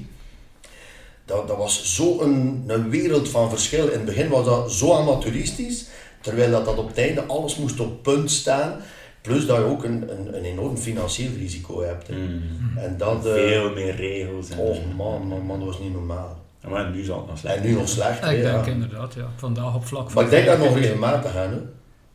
Dat, 1.25 1.47
dat 1.47 1.57
was 1.57 1.95
zo'n 1.95 2.23
een, 2.23 2.63
een 2.67 2.89
wereld 2.89 3.29
van 3.29 3.49
verschil. 3.49 3.85
In 3.87 3.91
het 3.91 4.05
begin 4.05 4.29
was 4.29 4.45
dat 4.45 4.71
zo 4.71 4.93
amateuristisch, 4.93 5.85
terwijl 6.21 6.51
dat, 6.51 6.65
dat 6.65 6.77
op 6.77 6.87
het 6.87 6.97
einde 6.97 7.23
alles 7.23 7.55
moest 7.55 7.79
op 7.79 8.03
punt 8.03 8.31
staan. 8.31 8.81
Plus 9.21 9.45
dat 9.45 9.57
je 9.57 9.63
ook 9.63 9.83
een, 9.83 10.11
een, 10.11 10.35
een 10.35 10.43
enorm 10.43 10.77
financieel 10.77 11.31
risico 11.37 11.81
hebt. 11.83 12.09
Mm. 12.09 12.41
En 12.77 12.97
dat, 12.97 13.25
uh, 13.25 13.33
Veel 13.33 13.73
meer 13.73 13.95
regels. 13.95 14.49
En 14.49 14.57
oh 14.57 14.77
man, 14.95 15.27
man, 15.27 15.41
man, 15.41 15.59
dat 15.59 15.67
was 15.67 15.79
niet 15.79 15.93
normaal. 15.93 16.45
Maar 16.67 16.89
nu 16.89 17.03
zal 17.03 17.17
het 17.17 17.27
nog 17.27 17.37
slecht. 17.37 17.55
En 17.55 17.63
nu 17.63 17.71
nog 17.71 17.87
slecht. 17.87 18.23
ik 18.23 18.41
ja. 18.41 18.51
denk 18.51 18.65
inderdaad, 18.65 19.13
ja. 19.13 19.29
Vandaag 19.35 19.75
op 19.75 19.85
vlak 19.85 20.11
van. 20.11 20.13
Maar 20.13 20.23
ik 20.23 20.29
denk 20.29 20.45
dat 20.45 20.69
nog 20.69 20.77
regelmatig 20.77 21.31
gaan. 21.31 21.51
Hè. 21.51 21.59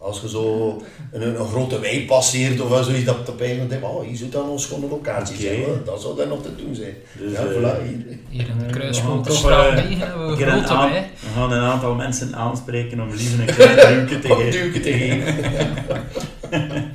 Als 0.02 0.20
je 0.20 0.28
zo 0.28 0.82
een, 1.12 1.40
een 1.40 1.46
grote 1.46 1.80
wei 1.80 2.06
passeert 2.06 2.60
of 2.60 2.84
zoiets, 2.84 3.04
dat 3.04 3.28
op 3.28 3.40
een 3.40 3.68
denkt, 3.68 3.84
oh, 3.84 4.04
hier 4.04 4.16
zit 4.16 4.32
dan 4.32 4.50
een 4.50 4.58
schone 4.58 4.88
locatie. 4.88 5.38
Okay. 5.38 5.64
Zijn, 5.64 5.84
dat 5.84 6.00
zou 6.00 6.16
daar 6.16 6.26
nog 6.26 6.42
te 6.42 6.56
doen 6.56 6.74
zijn. 6.74 6.94
Dus, 7.18 7.32
ja, 7.32 7.44
uh, 7.44 7.50
voilà, 7.50 7.82
hier. 7.86 8.46
De 8.46 8.52
we 8.54 9.82
9 9.88 9.98
hebben 9.98 10.26
we 10.26 10.32
een 10.32 10.38
een 10.38 10.38
grote 10.38 10.46
een 10.46 10.64
wei. 10.64 11.04
We 11.20 11.28
gaan 11.34 11.52
een 11.52 11.62
aantal 11.62 11.94
mensen 11.94 12.36
aanspreken 12.36 13.00
om 13.00 13.10
liever 13.10 13.40
een 13.40 13.54
klein 13.54 13.94
duwtje 13.94 14.18
te 14.18 14.28
geven. 14.34 14.50
duwke 14.50 14.80
te 14.80 14.92
geven. 14.92 15.34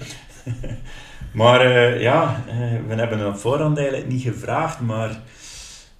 Maar 1.37 1.61
eh, 1.61 2.01
ja, 2.01 2.43
eh, 2.47 2.55
we 2.87 2.93
hebben 2.95 3.19
het 3.19 3.27
op 3.27 3.37
voorhand 3.37 3.77
eigenlijk 3.77 4.07
niet 4.07 4.21
gevraagd, 4.21 4.79
maar 4.79 5.19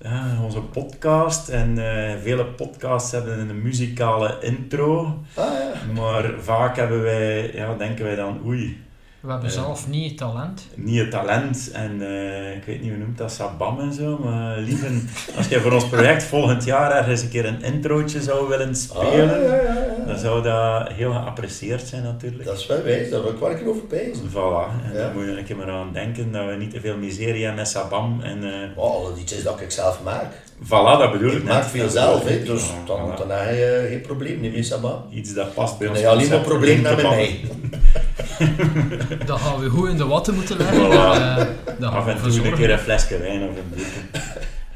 ja, 0.01 0.37
onze 0.43 0.59
podcast 0.61 1.49
en 1.49 1.77
eh, 1.77 2.13
vele 2.21 2.45
podcasts 2.45 3.11
hebben 3.11 3.39
een 3.49 3.61
muzikale 3.61 4.37
intro. 4.41 5.19
Ah, 5.33 5.45
ja. 5.45 6.01
Maar 6.01 6.31
vaak 6.39 6.75
hebben 6.75 7.01
wij, 7.03 7.51
ja, 7.53 7.73
denken 7.77 8.05
wij 8.05 8.15
dan, 8.15 8.39
oei, 8.45 8.85
We 9.19 9.31
hebben 9.31 9.49
Eh. 9.49 9.55
zelf 9.55 9.87
niet 9.87 10.09
het 10.09 10.17
talent. 10.17 10.67
niet 10.75 10.99
het 10.99 11.11
talent 11.11 11.71
en 11.73 12.01
eh, 12.01 12.55
ik 12.55 12.63
weet 12.63 12.81
niet 12.81 12.89
hoe 12.89 12.99
noemt 12.99 13.17
dat, 13.17 13.31
sabam 13.31 13.79
en 13.79 13.93
zo, 13.93 14.17
maar 14.23 14.57
liever, 14.57 14.91
als 15.37 15.47
je 15.47 15.59
voor 15.59 15.71
ons 15.71 15.87
project 15.87 16.23
volgend 16.23 16.63
jaar 16.63 16.91
ergens 16.91 17.21
een 17.21 17.29
keer 17.29 17.45
een 17.45 17.61
introotje 17.61 18.21
zou 18.21 18.47
willen 18.47 18.67
Ah, 18.69 18.73
spelen, 18.75 19.41
ja, 19.41 19.55
ja, 19.55 19.61
ja. 19.61 19.73
dan 19.73 19.76
zou 20.27 20.43
dat 20.43 20.87
heel 20.91 21.11
geapprecieerd 21.11 21.87
zijn 21.87 22.03
natuurlijk. 22.03 22.43
Dat 22.45 22.57
is 22.59 22.65
wel 22.67 22.83
wijs, 22.83 23.09
daar 23.09 23.21
wil 23.21 23.31
ik 23.31 23.37
wel 23.39 23.49
een 23.49 23.57
keer 23.57 23.69
over 23.69 23.81
pijzen. 23.81 24.29
Voilà, 24.31 24.83
en 24.85 24.91
Ja. 24.93 24.97
daar 24.97 25.11
moet 25.13 25.25
je 25.25 25.37
een 25.37 25.43
keer 25.45 25.55
maar 25.55 25.69
aan 25.69 25.89
denken 25.93 26.31
dat 26.31 26.45
we 26.45 26.55
niet 26.55 26.71
te 26.71 26.79
veel 26.79 26.97
miserie 26.97 27.39
hebben 27.43 27.55
met 27.55 27.67
sabam 27.67 28.21
en... 28.21 28.43
eh, 28.43 28.77
Oh, 28.83 28.95
alle 28.95 29.13
liedjes 29.15 29.43
dat 29.43 29.61
ik 29.61 29.71
zelf 29.71 29.99
maak. 30.03 30.31
Voilà, 30.63 30.99
dat 30.99 31.11
bedoel 31.11 31.29
ik 31.31 31.37
Ik 31.37 31.43
net. 31.43 31.53
maak 31.53 31.63
veel 31.63 31.83
Dat 31.83 31.91
zelf, 31.91 32.23
dus 32.23 32.67
Ja, 32.67 32.73
dan, 32.85 32.99
voilà. 33.11 33.17
dan 33.17 33.29
heb 33.31 33.55
je 33.55 33.85
geen 33.89 34.01
probleem 34.01 34.39
niet 34.39 34.55
met 34.55 34.65
Sabah. 34.65 35.13
Iets 35.13 35.33
dat 35.33 35.53
past 35.53 35.77
bij 35.77 35.87
Dan 35.87 35.95
ons 35.95 36.05
heb 36.05 36.13
je 36.13 36.17
alleen 36.17 36.29
maar 36.31 36.47
problemen 36.47 36.95
met 36.95 37.03
mij. 37.03 37.39
Dan 39.25 39.39
gaan 39.39 39.59
we 39.59 39.69
goed 39.69 39.89
in 39.89 39.97
de 39.97 40.05
watten 40.05 40.35
moeten 40.35 40.57
leggen. 40.57 40.77
Voilà. 40.77 40.91
Eh, 40.91 41.45
dan 41.79 41.91
Af 41.93 42.07
en 42.07 42.17
toe 42.21 42.45
een 42.47 42.53
keer 42.55 42.71
een 42.71 42.79
flesje 42.79 43.17
wijn 43.17 43.41
of 43.43 43.49
een 43.49 43.69
biertje. 43.75 43.99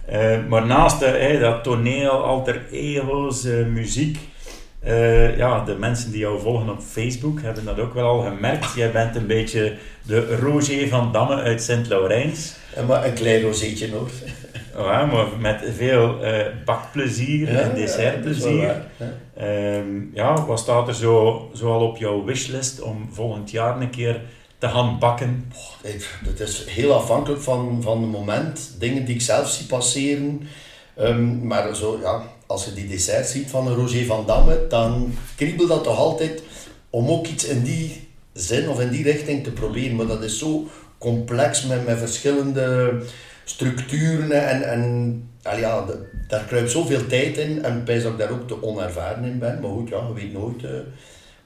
Eh, 0.06 0.38
maar 0.50 0.66
naast 0.66 1.02
eh, 1.02 1.40
dat 1.40 1.64
toneel, 1.64 2.24
alter 2.24 2.62
ego's, 2.72 3.46
eh, 3.46 3.66
muziek, 3.66 4.18
eh, 4.82 5.38
ja, 5.38 5.64
de 5.66 5.76
mensen 5.76 6.12
die 6.12 6.20
jou 6.20 6.40
volgen 6.40 6.70
op 6.70 6.82
Facebook 6.82 7.42
hebben 7.42 7.66
dat 7.66 7.80
ook 7.80 7.94
wel 7.94 8.08
al 8.08 8.22
gemerkt. 8.22 8.74
Jij 8.74 8.92
bent 8.92 9.16
een 9.16 9.28
beetje 9.28 9.76
de 10.06 10.36
Roger 10.36 10.88
van 10.88 11.12
Damme 11.12 11.36
uit 11.36 11.64
Sint-Laurijns. 11.64 12.56
En 12.76 12.86
maar 12.86 13.06
een 13.06 13.14
klein 13.14 13.42
rozeetje 13.42 13.88
nog. 13.88 14.10
Ja, 14.76 15.06
maar 15.06 15.26
met 15.40 15.64
veel 15.76 16.24
eh, 16.24 16.46
bakplezier 16.66 17.48
en 17.48 17.68
dat 17.68 17.76
dessertplezier. 17.76 18.62
ja. 18.62 18.88
Ehm, 19.38 20.14
ja, 20.14 20.46
wat 20.46 20.60
staat 20.60 20.88
er 20.88 20.96
zo, 20.96 21.50
zo 21.56 21.72
al 21.72 21.88
op 21.88 21.98
jouw 21.98 22.24
wishlist 22.24 22.82
om 22.82 23.10
volgend 23.12 23.52
jaar 23.52 23.82
een 23.82 23.90
keer 23.90 24.22
te 24.58 24.68
gaan 24.68 25.00
bakken? 25.00 25.52
Het 26.26 26.40
is 26.40 26.66
heel 26.68 26.94
afhankelijk 26.94 27.42
van, 27.42 27.80
van 27.82 28.02
het 28.02 28.12
moment, 28.12 28.76
dingen 28.80 29.06
die 29.06 29.16
ik 29.16 29.22
zelf 29.22 29.50
zie 29.50 29.66
passeren. 29.66 30.48
Ehm, 30.96 31.48
maar 31.48 31.76
zo, 31.76 32.00
ja, 32.02 32.22
als 32.48 32.66
je 32.66 32.74
die 32.74 32.88
dessert 32.88 33.28
ziet 33.28 33.50
van 33.50 33.68
een 33.68 33.76
Roger 33.76 34.06
van 34.06 34.26
Damme, 34.26 34.66
dan 34.70 35.14
kriebelt 35.36 35.68
dat 35.70 35.84
toch 35.84 35.98
altijd 35.98 36.44
om 36.90 37.10
ook 37.10 37.28
iets 37.28 37.46
in 37.46 37.64
die 37.64 38.08
zin 38.34 38.70
of 38.70 38.80
in 38.82 38.90
die 38.90 39.04
richting 39.04 39.44
te 39.44 39.52
proberen. 39.52 39.96
Maar 39.96 40.08
dat 40.08 40.24
is 40.24 40.40
zo 40.40 40.68
complex 40.98 41.66
met, 41.66 41.86
met 41.86 41.98
verschillende 41.98 42.98
structuren 43.44 44.48
en, 44.50 44.64
en 44.72 45.24
ja, 45.60 45.86
de- 45.86 46.10
daar 46.28 46.44
kruipt 46.44 46.72
zoveel 46.72 47.08
tijd 47.08 47.38
in 47.38 47.64
en 47.64 47.78
ik 47.78 47.86
dat 48.04 48.12
ik 48.12 48.18
daar 48.18 48.32
ook 48.32 48.48
te 48.48 48.64
onervaren 48.64 49.24
in 49.24 49.40
ben. 49.40 49.60
Maar 49.62 49.72
goed, 49.72 49.90
ja, 49.90 49.98
je 50.08 50.14
weet 50.14 50.34
nooit. 50.34 50.64
eh, 50.64 50.70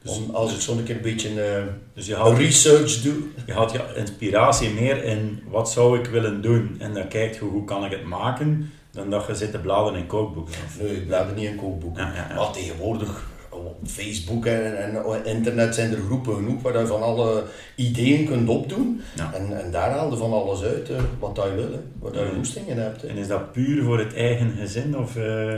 om- 0.05 0.29
als 0.35 0.53
ik 0.53 0.59
zo'n 0.61 0.83
keer 0.83 0.95
een 0.95 1.01
beetje 1.01 1.41
eh, 1.43 1.63
Dus 1.93 2.05
je 2.05 2.33
research 2.37 3.01
doe. 3.01 3.15
je 3.45 3.53
haalt 3.53 3.71
je 3.71 3.79
inspiratie 3.95 4.69
meer 4.69 5.03
in 5.03 5.39
wat 5.49 5.71
zou 5.71 5.99
ik 5.99 6.05
willen 6.05 6.41
doen 6.41 6.75
en 6.79 6.93
dan 6.93 7.07
kijkt 7.07 7.35
je 7.35 7.41
hoe 7.41 7.65
kan 7.65 7.85
ik 7.85 7.91
het 7.91 8.03
maken, 8.05 8.71
dan 8.95 9.09
dat 9.09 9.25
je 9.27 9.35
zit 9.35 9.51
te 9.51 9.57
bladeren 9.59 9.99
in 9.99 10.07
kookboeken. 10.07 10.53
Of- 10.65 10.81
Nee, 10.81 10.95
ik 10.95 11.07
blader 11.07 11.35
niet 11.35 11.49
in 11.49 11.55
kookboeken. 11.55 12.03
Ja, 12.05 12.13
ja, 12.15 12.25
ja. 12.29 12.35
Maar 12.35 12.51
tegenwoordig 12.51 13.33
op 13.49 13.77
Facebook 13.87 14.45
en, 14.45 14.77
en 14.93 15.25
internet 15.25 15.75
zijn 15.75 15.91
er 15.91 15.97
groepen 16.05 16.35
genoeg 16.35 16.61
waar 16.61 16.79
je 16.79 16.87
van 16.87 17.01
alle 17.01 17.43
ideeën 17.75 18.25
kunt 18.25 18.49
opdoen. 18.49 19.01
En, 19.33 19.63
en 19.63 19.71
daar 19.71 19.89
haal 19.91 20.11
je 20.11 20.17
van 20.17 20.33
alles 20.33 20.61
uit 20.63 20.89
eh, 20.89 20.95
wat 21.19 21.35
dat 21.35 21.45
je 21.45 21.53
wil, 21.55 21.71
hè, 21.71 21.79
wat 21.99 22.13
dat 22.13 22.23
je 22.23 22.29
Ja. 22.29 22.35
goesting 22.35 22.67
in 22.67 22.77
hebt. 22.77 23.01
hè. 23.01 23.07
En 23.07 23.17
is 23.17 23.27
dat 23.27 23.51
puur 23.51 23.83
voor 23.83 23.99
het 23.99 24.13
eigen 24.13 24.53
gezin 24.59 24.97
of 24.97 25.15
eh, 25.15 25.53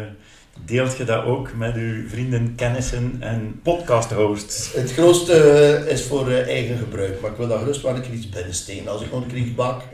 deelt 0.65 0.97
je 0.97 1.03
dat 1.03 1.23
ook 1.25 1.53
met 1.55 1.75
uw 1.75 2.07
vrienden, 2.09 2.53
kennissen 2.55 3.17
en 3.19 3.59
podcast-hosts? 3.63 4.73
Het 4.73 4.91
grootste 4.93 5.33
eh, 5.33 5.91
is 5.93 6.03
voor 6.03 6.31
eigen 6.31 6.77
gebruik, 6.77 7.21
maar 7.21 7.31
ik 7.31 7.37
wil 7.37 7.47
daar 7.47 7.59
gerust 7.59 7.81
wel 7.81 7.95
een 7.95 8.01
keer 8.01 8.13
iets 8.13 8.29
binnensteken. 8.29 8.87
Als 8.87 9.01
ik 9.01 9.11
een 9.13 9.27
keer 9.27 9.37
iets 9.37 9.55
bak, 9.55 9.81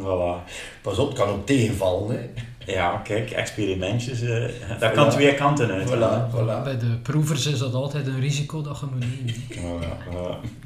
Voilà. 0.00 0.50
pas 0.82 0.98
op, 0.98 1.08
het 1.08 1.18
kan 1.18 1.28
ook 1.28 1.46
tegenvallen. 1.46 2.16
Hè. 2.16 2.28
Ja, 2.72 3.00
kijk, 3.04 3.30
experimentjes, 3.30 4.20
eh, 4.20 4.44
dat 4.80 4.92
kan 4.92 5.10
twee 5.10 5.34
kanten 5.34 5.70
uit. 5.70 5.88
Voilà, 5.88 6.34
voilà. 6.34 6.62
Bij 6.64 6.78
de 6.78 6.98
proevers 7.02 7.46
is 7.46 7.58
dat 7.58 7.74
altijd 7.74 8.06
een 8.06 8.20
risico 8.20 8.62
dat 8.62 8.80
je 8.80 8.86
moet 8.92 9.00
nemen. 9.00 9.34
Voilà, 9.50 10.08
voilà. 10.08 10.64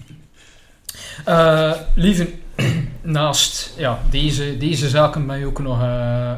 Eh 1.25 1.73
lieve, 1.95 2.29
naast 3.03 3.75
ja, 3.77 3.99
deze, 4.11 4.57
deze 4.57 4.89
zaken 4.89 5.27
ben 5.27 5.39
je 5.39 5.47
ook 5.47 5.59
nog 5.59 5.81
eh, 5.81 6.35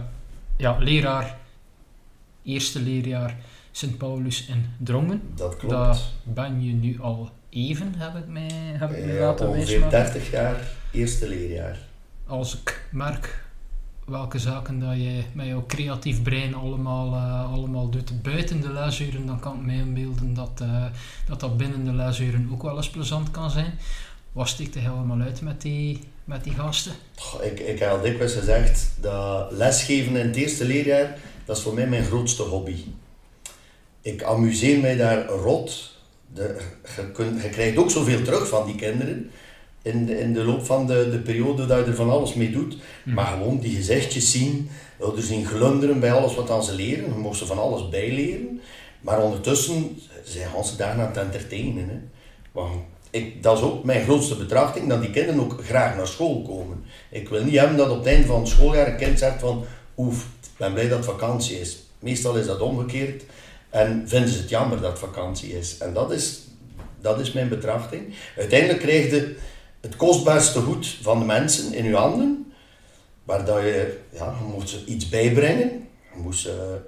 ja, 0.56 0.76
leraar, 0.78 1.36
eerste 2.42 2.80
leerjaar 2.80 3.36
Sint 3.70 3.98
Paulus 3.98 4.46
in 4.46 4.66
Drongen. 4.78 5.22
Dat 5.34 5.56
klopt. 5.56 5.74
Daar 5.74 5.98
ben 6.22 6.64
je 6.64 6.72
nu 6.72 7.00
al 7.00 7.30
even, 7.50 7.94
heb 7.96 8.16
ik 8.16 8.26
mij, 8.26 8.50
heb 8.52 8.90
ik 8.90 9.04
mij 9.04 9.14
Ja, 9.14 9.20
laten 9.20 9.48
ongeveer 9.48 9.80
wijsmaken. 9.80 10.12
30 10.12 10.30
jaar, 10.30 10.56
eerste 10.90 11.28
leerjaar. 11.28 11.78
Als 12.32 12.54
ik 12.54 12.80
merk 12.90 13.44
welke 14.06 14.38
zaken 14.38 14.78
dat 14.80 14.94
je 14.94 15.22
met 15.32 15.46
jouw 15.46 15.64
creatief 15.66 16.22
brein 16.22 16.54
allemaal, 16.54 17.12
eh, 17.12 17.52
allemaal 17.52 17.88
doet 17.88 18.22
buiten 18.22 18.60
de 18.60 18.72
lesuren, 18.72 19.26
dan 19.26 19.40
kan 19.40 19.56
ik 19.56 19.66
mij 19.66 19.74
inbeelden 19.74 20.34
dat, 20.34 20.50
eh, 20.60 20.84
dat 21.28 21.40
dat 21.40 21.56
binnen 21.56 21.84
de 21.84 21.92
lesuren 21.92 22.48
ook 22.52 22.62
wel 22.62 22.76
eens 22.76 22.90
plezant 22.90 23.30
kan 23.30 23.50
zijn. 23.50 23.78
Wat 24.32 24.48
stikt 24.48 24.74
er 24.74 24.80
helemaal 24.80 25.20
uit 25.20 25.40
met 25.40 25.62
die, 25.62 26.00
met 26.24 26.44
die 26.44 26.52
gasten? 26.52 26.92
Ik, 27.40 27.60
ik 27.60 27.78
heb 27.78 27.90
al 27.90 28.00
dikwijls 28.00 28.34
gezegd 28.34 28.90
dat 29.00 29.52
lesgeven 29.52 30.16
in 30.16 30.26
het 30.26 30.36
eerste 30.36 30.64
leerjaar, 30.64 31.18
dat 31.44 31.56
is 31.56 31.62
voor 31.62 31.74
mij 31.74 31.88
mijn 31.88 32.04
grootste 32.04 32.42
hobby. 32.42 32.84
Ik 34.00 34.22
amuseer 34.22 34.80
mij 34.80 34.96
daar 34.96 35.26
rot. 35.26 35.96
De, 36.34 36.60
je 37.42 37.48
krijgt 37.50 37.76
ook 37.76 37.90
zoveel 37.90 38.22
terug 38.22 38.48
van 38.48 38.66
die 38.66 38.76
kinderen 38.76 39.30
in 39.82 40.06
de, 40.06 40.18
in 40.18 40.32
de 40.32 40.44
loop 40.44 40.64
van 40.64 40.86
de, 40.86 41.08
de 41.10 41.18
periode 41.18 41.66
dat 41.66 41.78
je 41.78 41.84
er 41.84 41.94
van 41.94 42.10
alles 42.10 42.34
mee 42.34 42.50
doet. 42.50 42.76
Maar 43.04 43.26
gewoon 43.26 43.58
die 43.58 43.76
gezichtjes 43.76 44.30
zien, 44.30 44.70
ouders 45.00 45.26
zien 45.26 45.46
glunderen 45.46 46.00
bij 46.00 46.12
alles 46.12 46.34
wat 46.34 46.50
aan 46.50 46.64
ze 46.64 46.74
leren. 46.74 47.04
Je 47.04 47.18
mocht 47.18 47.38
ze 47.38 47.46
van 47.46 47.58
alles 47.58 47.88
bijleren. 47.88 48.60
Maar 49.00 49.22
ondertussen 49.22 49.98
zijn 50.24 50.64
ze 50.64 50.76
daar 50.76 51.00
aan 51.00 51.06
het 51.06 51.16
entertainen. 51.16 51.88
Hè. 51.88 51.98
Want 52.52 52.72
ik, 53.10 53.42
dat 53.42 53.56
is 53.56 53.64
ook 53.64 53.84
mijn 53.84 54.04
grootste 54.04 54.36
betrachting, 54.36 54.88
dat 54.88 55.00
die 55.00 55.10
kinderen 55.10 55.40
ook 55.40 55.64
graag 55.64 55.96
naar 55.96 56.06
school 56.06 56.42
komen. 56.42 56.84
Ik 57.10 57.28
wil 57.28 57.44
niet 57.44 57.58
hebben 57.58 57.76
dat 57.76 57.90
op 57.90 57.98
het 57.98 58.06
einde 58.06 58.26
van 58.26 58.40
het 58.40 58.48
schooljaar 58.48 58.86
een 58.86 58.96
kind 58.96 59.18
zegt 59.18 59.40
van 59.40 59.64
oef, 59.96 60.26
ik 60.42 60.50
ben 60.56 60.72
blij 60.72 60.88
dat 60.88 60.96
het 60.96 61.06
vakantie 61.06 61.60
is. 61.60 61.82
Meestal 61.98 62.36
is 62.36 62.46
dat 62.46 62.60
omgekeerd 62.60 63.22
en 63.70 64.02
vinden 64.06 64.30
ze 64.30 64.38
het 64.38 64.48
jammer 64.48 64.80
dat 64.80 64.90
het 64.90 64.98
vakantie 64.98 65.58
is. 65.58 65.78
En 65.78 65.92
dat 65.92 66.12
is, 66.12 66.40
dat 67.00 67.20
is 67.20 67.32
mijn 67.32 67.48
betrachting. 67.48 68.14
Uiteindelijk 68.36 68.80
krijg 68.80 69.10
je 69.10 69.36
het 69.82 69.96
kostbaarste 69.96 70.60
goed 70.60 70.98
van 71.02 71.18
de 71.18 71.24
mensen 71.24 71.74
in 71.74 71.84
je 71.84 71.94
handen, 71.94 72.52
waar 73.24 73.44
dat 73.44 73.62
je, 73.62 73.98
ja, 74.12 74.34
je 74.38 74.44
moet 74.44 74.68
ze 74.68 74.84
iets 74.84 75.08
bijbrengen. 75.08 75.88
Ze, 76.32 76.80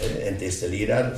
eh, 0.00 0.26
in 0.26 0.32
het 0.32 0.40
eerste 0.40 0.68
leraar 0.68 1.12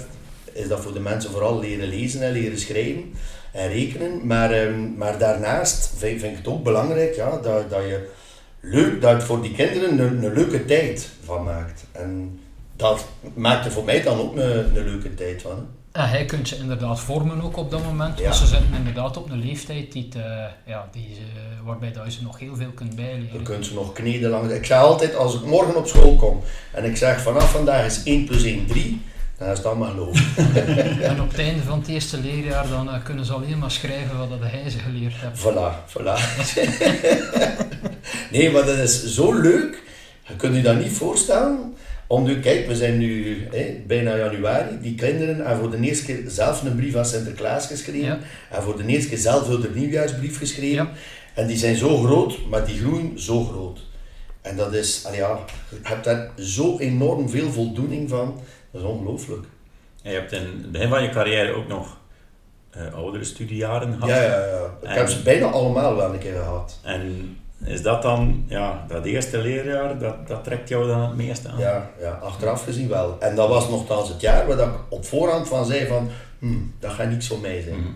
is 0.52 0.68
dat 0.68 0.80
voor 0.80 0.92
de 0.92 1.00
mensen 1.00 1.30
vooral 1.30 1.60
leren 1.60 1.88
lezen 1.88 2.22
en 2.22 2.32
leren 2.32 2.58
schrijven 2.58 3.12
en 3.52 3.68
rekenen. 3.68 4.26
Maar, 4.26 4.50
ehm, 4.50 4.96
maar 4.96 5.18
daarnaast 5.18 5.92
vind, 5.96 6.20
vind 6.20 6.32
ik 6.32 6.38
het 6.38 6.48
ook 6.48 6.62
belangrijk 6.62 7.14
ja, 7.14 7.30
dat, 7.30 7.70
dat 7.70 7.82
je 7.82 8.08
leuk, 8.60 9.00
dat 9.00 9.12
het 9.12 9.22
voor 9.22 9.42
die 9.42 9.54
kinderen 9.54 9.98
een, 9.98 10.24
een 10.24 10.32
leuke 10.32 10.64
tijd 10.64 11.08
van 11.24 11.44
maakt. 11.44 11.84
En 11.92 12.39
dat 12.80 13.04
maakt 13.34 13.64
er 13.64 13.72
voor 13.72 13.84
mij 13.84 14.02
dan 14.02 14.18
ook 14.20 14.36
een, 14.36 14.76
een 14.76 14.84
leuke 14.84 15.14
tijd 15.14 15.42
van. 15.42 15.66
En 15.92 16.08
hij 16.08 16.24
kunt 16.24 16.48
je 16.48 16.56
inderdaad 16.56 17.00
vormen 17.00 17.42
ook 17.42 17.56
op 17.56 17.70
dat 17.70 17.84
moment, 17.84 18.18
Ja. 18.18 18.24
want 18.24 18.34
ze 18.36 18.46
zitten 18.46 18.74
inderdaad 18.76 19.16
op 19.16 19.30
een 19.30 19.38
leeftijd 19.44 19.92
die 19.92 20.08
eh, 20.14 20.20
ja, 20.66 20.88
die, 20.92 21.08
ze- 21.14 21.64
waarbij 21.64 21.92
dat 21.92 22.04
je 22.04 22.10
ze 22.10 22.22
nog 22.22 22.38
heel 22.38 22.56
veel 22.56 22.70
kunt 22.74 22.90
Je 22.90 22.96
bijleren. 22.96 23.42
kunt 23.42 23.66
ze 23.66 23.74
nog 23.74 23.92
kneden 23.92 24.30
langs. 24.30 24.52
Ik 24.54 24.64
zeg 24.64 24.78
altijd, 24.78 25.14
als 25.16 25.34
ik 25.34 25.44
morgen 25.44 25.76
op 25.76 25.86
school 25.86 26.16
kom 26.16 26.42
en 26.72 26.84
ik 26.84 26.96
zeg 26.96 27.20
vanaf 27.20 27.50
vandaag 27.50 27.86
is 27.86 28.02
1 28.04 28.24
plus 28.24 28.42
1 28.44 28.66
3, 28.66 29.00
dan 29.38 29.48
is 29.48 29.56
het 29.58 29.66
allemaal 29.66 29.90
geloven. 29.90 30.24
En 31.02 31.20
op 31.20 31.28
het 31.30 31.38
einde 31.38 31.62
van 31.62 31.78
het 31.78 31.88
eerste 31.88 32.18
leerjaar 32.20 32.68
dan 32.68 32.90
eh, 32.90 33.02
kunnen 33.04 33.24
ze 33.24 33.32
alleen 33.32 33.58
maar 33.58 33.70
schrijven 33.70 34.18
wat 34.18 34.30
dat 34.30 34.38
hij 34.42 34.70
ze 34.70 34.78
geleerd 34.78 35.14
hebt. 35.16 35.38
Voilà, 35.38 35.98
voilà. 35.98 36.18
nee, 38.32 38.50
maar 38.50 38.64
dat 38.66 38.76
is 38.78 39.04
zo 39.14 39.32
leuk. 39.40 39.82
Je 40.26 40.36
kunt 40.36 40.56
je 40.56 40.62
dat 40.62 40.78
niet 40.78 40.92
voorstellen. 40.92 41.74
Om 42.10 42.22
nu, 42.22 42.40
kijk, 42.40 42.66
we 42.66 42.76
zijn 42.76 42.98
nu 42.98 43.36
hè, 43.50 43.82
bijna 43.86 44.16
januari. 44.16 44.78
Die 44.80 44.94
kinderen 44.94 45.36
hebben 45.36 45.56
voor 45.58 45.70
de 45.70 45.86
eerste 45.86 46.04
keer 46.04 46.22
zelf 46.26 46.62
een 46.64 46.76
brief 46.76 46.96
aan 46.96 47.04
Sinterklaas 47.04 47.66
geschreven. 47.66 48.06
Ja. 48.06 48.18
En 48.50 48.62
voor 48.62 48.76
de 48.76 48.86
eerste 48.86 49.08
keer 49.08 49.18
zelf 49.18 49.46
de 49.60 49.70
nieuwjaarsbrief 49.74 50.38
geschreven. 50.38 50.84
Ja. 50.84 50.90
En 51.34 51.46
die 51.46 51.56
zijn 51.56 51.76
zo 51.76 51.96
groot, 52.02 52.38
maar 52.48 52.66
die 52.66 52.78
groeien 52.78 53.20
zo 53.20 53.44
groot. 53.44 53.80
En 54.42 54.56
dat 54.56 54.74
is, 54.74 55.06
ja, 55.12 55.38
je 55.70 55.76
hebt 55.82 56.04
daar 56.04 56.30
zo 56.36 56.78
enorm 56.78 57.28
veel 57.28 57.50
voldoening 57.50 58.08
van. 58.08 58.40
Dat 58.70 58.82
is 58.82 58.88
ongelooflijk. 58.88 59.44
En 60.02 60.12
je 60.12 60.18
hebt 60.18 60.32
in 60.32 60.42
het 60.42 60.72
begin 60.72 60.88
van 60.88 61.02
je 61.02 61.08
carrière 61.10 61.52
ook 61.52 61.68
nog 61.68 61.98
eh, 62.70 62.94
oudere 62.94 63.24
studiejaren 63.24 63.92
gehad. 63.92 64.08
Ja, 64.08 64.22
ja, 64.22 64.46
ja. 64.46 64.76
Ik 64.82 64.88
En- 64.88 64.96
heb 64.96 65.08
ze 65.08 65.22
bijna 65.22 65.46
allemaal 65.46 65.96
wel 65.96 66.12
een 66.12 66.18
keer 66.18 66.34
gehad. 66.36 66.78
En 66.82 67.36
is 67.64 67.82
dat 67.82 68.02
dan, 68.02 68.44
ja, 68.46 68.84
dat 68.88 69.04
eerste 69.04 69.38
leerjaar, 69.38 69.98
dat, 69.98 70.28
dat 70.28 70.44
trekt 70.44 70.68
jou 70.68 70.86
dan 70.86 71.00
het 71.00 71.16
meest 71.16 71.46
aan? 71.46 71.58
Ja, 71.58 71.90
ja, 72.00 72.10
achteraf 72.10 72.64
gezien 72.64 72.88
wel. 72.88 73.16
En 73.20 73.34
dat 73.34 73.48
was 73.48 73.68
nogthans 73.68 74.08
het 74.08 74.20
jaar 74.20 74.46
waar 74.46 74.66
ik 74.66 74.74
op 74.88 75.04
voorhand 75.04 75.48
van 75.48 75.66
zei 75.66 75.86
van, 75.86 76.10
hm, 76.38 76.58
dat 76.78 76.90
gaat 76.90 77.08
niks 77.08 77.26
voor 77.26 77.40
mij 77.40 77.60
zijn. 77.60 77.80
Mhm. 77.80 77.88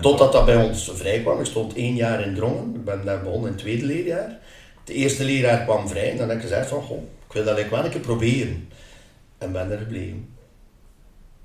Totdat 0.00 0.32
dat 0.32 0.44
bij 0.44 0.56
ons 0.56 0.90
vrij 0.94 1.20
kwam. 1.20 1.40
Ik 1.40 1.46
stond 1.46 1.74
één 1.74 1.94
jaar 1.94 2.26
in 2.26 2.34
Drongen. 2.34 2.74
Ik 2.74 2.84
ben 2.84 3.04
daar 3.04 3.22
begonnen 3.22 3.46
in 3.46 3.52
het 3.52 3.62
tweede 3.62 3.84
leerjaar. 3.84 4.38
Het 4.80 4.88
eerste 4.96 5.24
leerjaar 5.24 5.64
kwam 5.64 5.88
vrij 5.88 6.10
en 6.10 6.16
dan 6.16 6.28
heb 6.28 6.36
ik 6.36 6.42
gezegd 6.42 6.68
van, 6.68 6.82
goh, 6.82 7.02
ik 7.02 7.32
wil 7.32 7.44
dat 7.44 7.68
wel 7.68 7.84
een 7.84 7.90
keer 7.90 8.00
proberen. 8.00 8.68
En 9.38 9.52
ben 9.52 9.70
er 9.70 9.78
gebleven. 9.78 10.28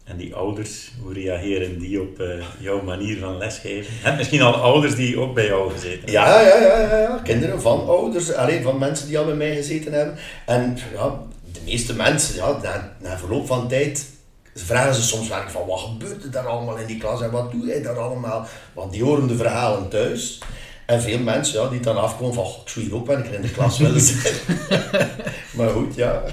En 0.03 0.17
die 0.17 0.35
ouders, 0.35 0.91
hoe 1.01 1.13
reageren 1.13 1.79
die 1.79 2.01
op 2.01 2.19
eh, 2.19 2.27
jouw 2.59 2.81
manier 2.81 3.19
van 3.19 3.37
lesgeven? 3.37 3.93
Hebt 4.01 4.17
misschien 4.17 4.41
al 4.41 4.53
ouders 4.53 4.95
die 4.95 5.19
ook 5.19 5.33
bij 5.33 5.45
jou 5.45 5.71
gezeten 5.71 5.91
hebben. 5.91 6.11
Ja, 6.11 6.39
ja, 6.41 6.57
ja, 6.57 6.79
ja, 6.79 6.97
ja. 6.97 7.19
kinderen 7.23 7.61
van 7.61 7.87
ouders, 7.87 8.33
alleen 8.33 8.63
van 8.63 8.77
mensen 8.77 9.07
die 9.07 9.17
al 9.17 9.25
bij 9.25 9.35
mij 9.35 9.55
gezeten 9.55 9.93
hebben. 9.93 10.15
En 10.45 10.77
ja, 10.93 11.19
de 11.51 11.59
meeste 11.65 11.95
mensen, 11.95 12.35
ja, 12.35 12.59
na, 12.63 12.95
na 12.99 13.17
verloop 13.17 13.47
van 13.47 13.67
tijd 13.67 14.05
vragen 14.55 14.95
ze 14.95 15.01
soms 15.01 15.27
wel 15.27 15.41
van 15.47 15.67
wat 15.67 15.79
gebeurt 15.79 16.23
er 16.23 16.31
daar 16.31 16.47
allemaal 16.47 16.77
in 16.77 16.87
die 16.87 16.97
klas 16.97 17.21
en 17.21 17.31
wat 17.31 17.51
doe 17.51 17.65
jij 17.65 17.81
daar 17.81 17.99
allemaal? 17.99 18.47
Want 18.73 18.91
die 18.91 19.03
horen 19.03 19.27
de 19.27 19.35
verhalen 19.35 19.89
thuis. 19.89 20.39
En 20.85 21.01
veel 21.01 21.19
mensen 21.19 21.61
ja, 21.61 21.69
die 21.69 21.79
dan 21.79 21.97
afkomen 21.97 22.33
van, 22.33 22.45
ik 22.45 22.69
zou 22.69 22.85
hier 22.85 22.95
ook 22.95 23.05
keer 23.05 23.33
in 23.33 23.41
de 23.41 23.51
klas 23.51 23.77
willen 23.77 24.01
zijn. 24.11 24.35
maar 25.51 25.69
goed, 25.69 25.95
ja. 25.95 26.23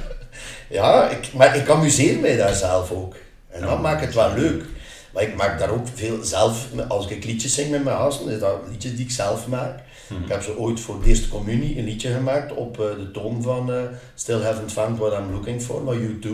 Ja, 0.69 1.09
ik, 1.09 1.33
maar 1.33 1.57
ik 1.57 1.69
amuseer 1.69 2.19
mij 2.19 2.37
daar 2.37 2.55
zelf 2.55 2.91
ook. 2.91 3.17
En 3.51 3.61
dat 3.61 3.81
maakt 3.81 4.05
het 4.05 4.15
wel 4.15 4.35
leuk. 4.35 4.65
Maar 5.13 5.23
ik 5.23 5.37
maak 5.37 5.59
daar 5.59 5.71
ook 5.71 5.87
veel 5.95 6.25
zelf, 6.25 6.69
als 6.89 7.09
ik 7.09 7.25
liedjes 7.25 7.55
zing 7.55 7.71
met 7.71 7.85
mijn 7.85 7.97
hazen, 7.97 8.29
is 8.29 8.39
dat 8.39 8.59
liedjes 8.71 8.97
die 8.97 9.05
ik 9.05 9.11
zelf 9.11 9.47
maak. 9.49 9.79
Ik 10.25 10.29
heb 10.29 10.43
ze 10.43 10.59
ooit 10.59 10.81
voor 10.81 11.01
de 11.03 11.09
eerste 11.09 11.29
communie 11.29 11.79
een 11.79 11.85
liedje 11.85 12.13
gemaakt 12.13 12.53
op 12.53 12.79
uh, 12.79 12.87
de 12.87 13.11
toon 13.11 13.43
van 13.43 13.71
uh, 13.71 13.83
Still 14.15 14.43
Haven't 14.43 14.73
Found 14.73 14.99
What 14.99 15.19
I'm 15.19 15.33
Looking 15.33 15.63
For, 15.63 15.83
maar 15.83 15.97
U2. 15.97 16.29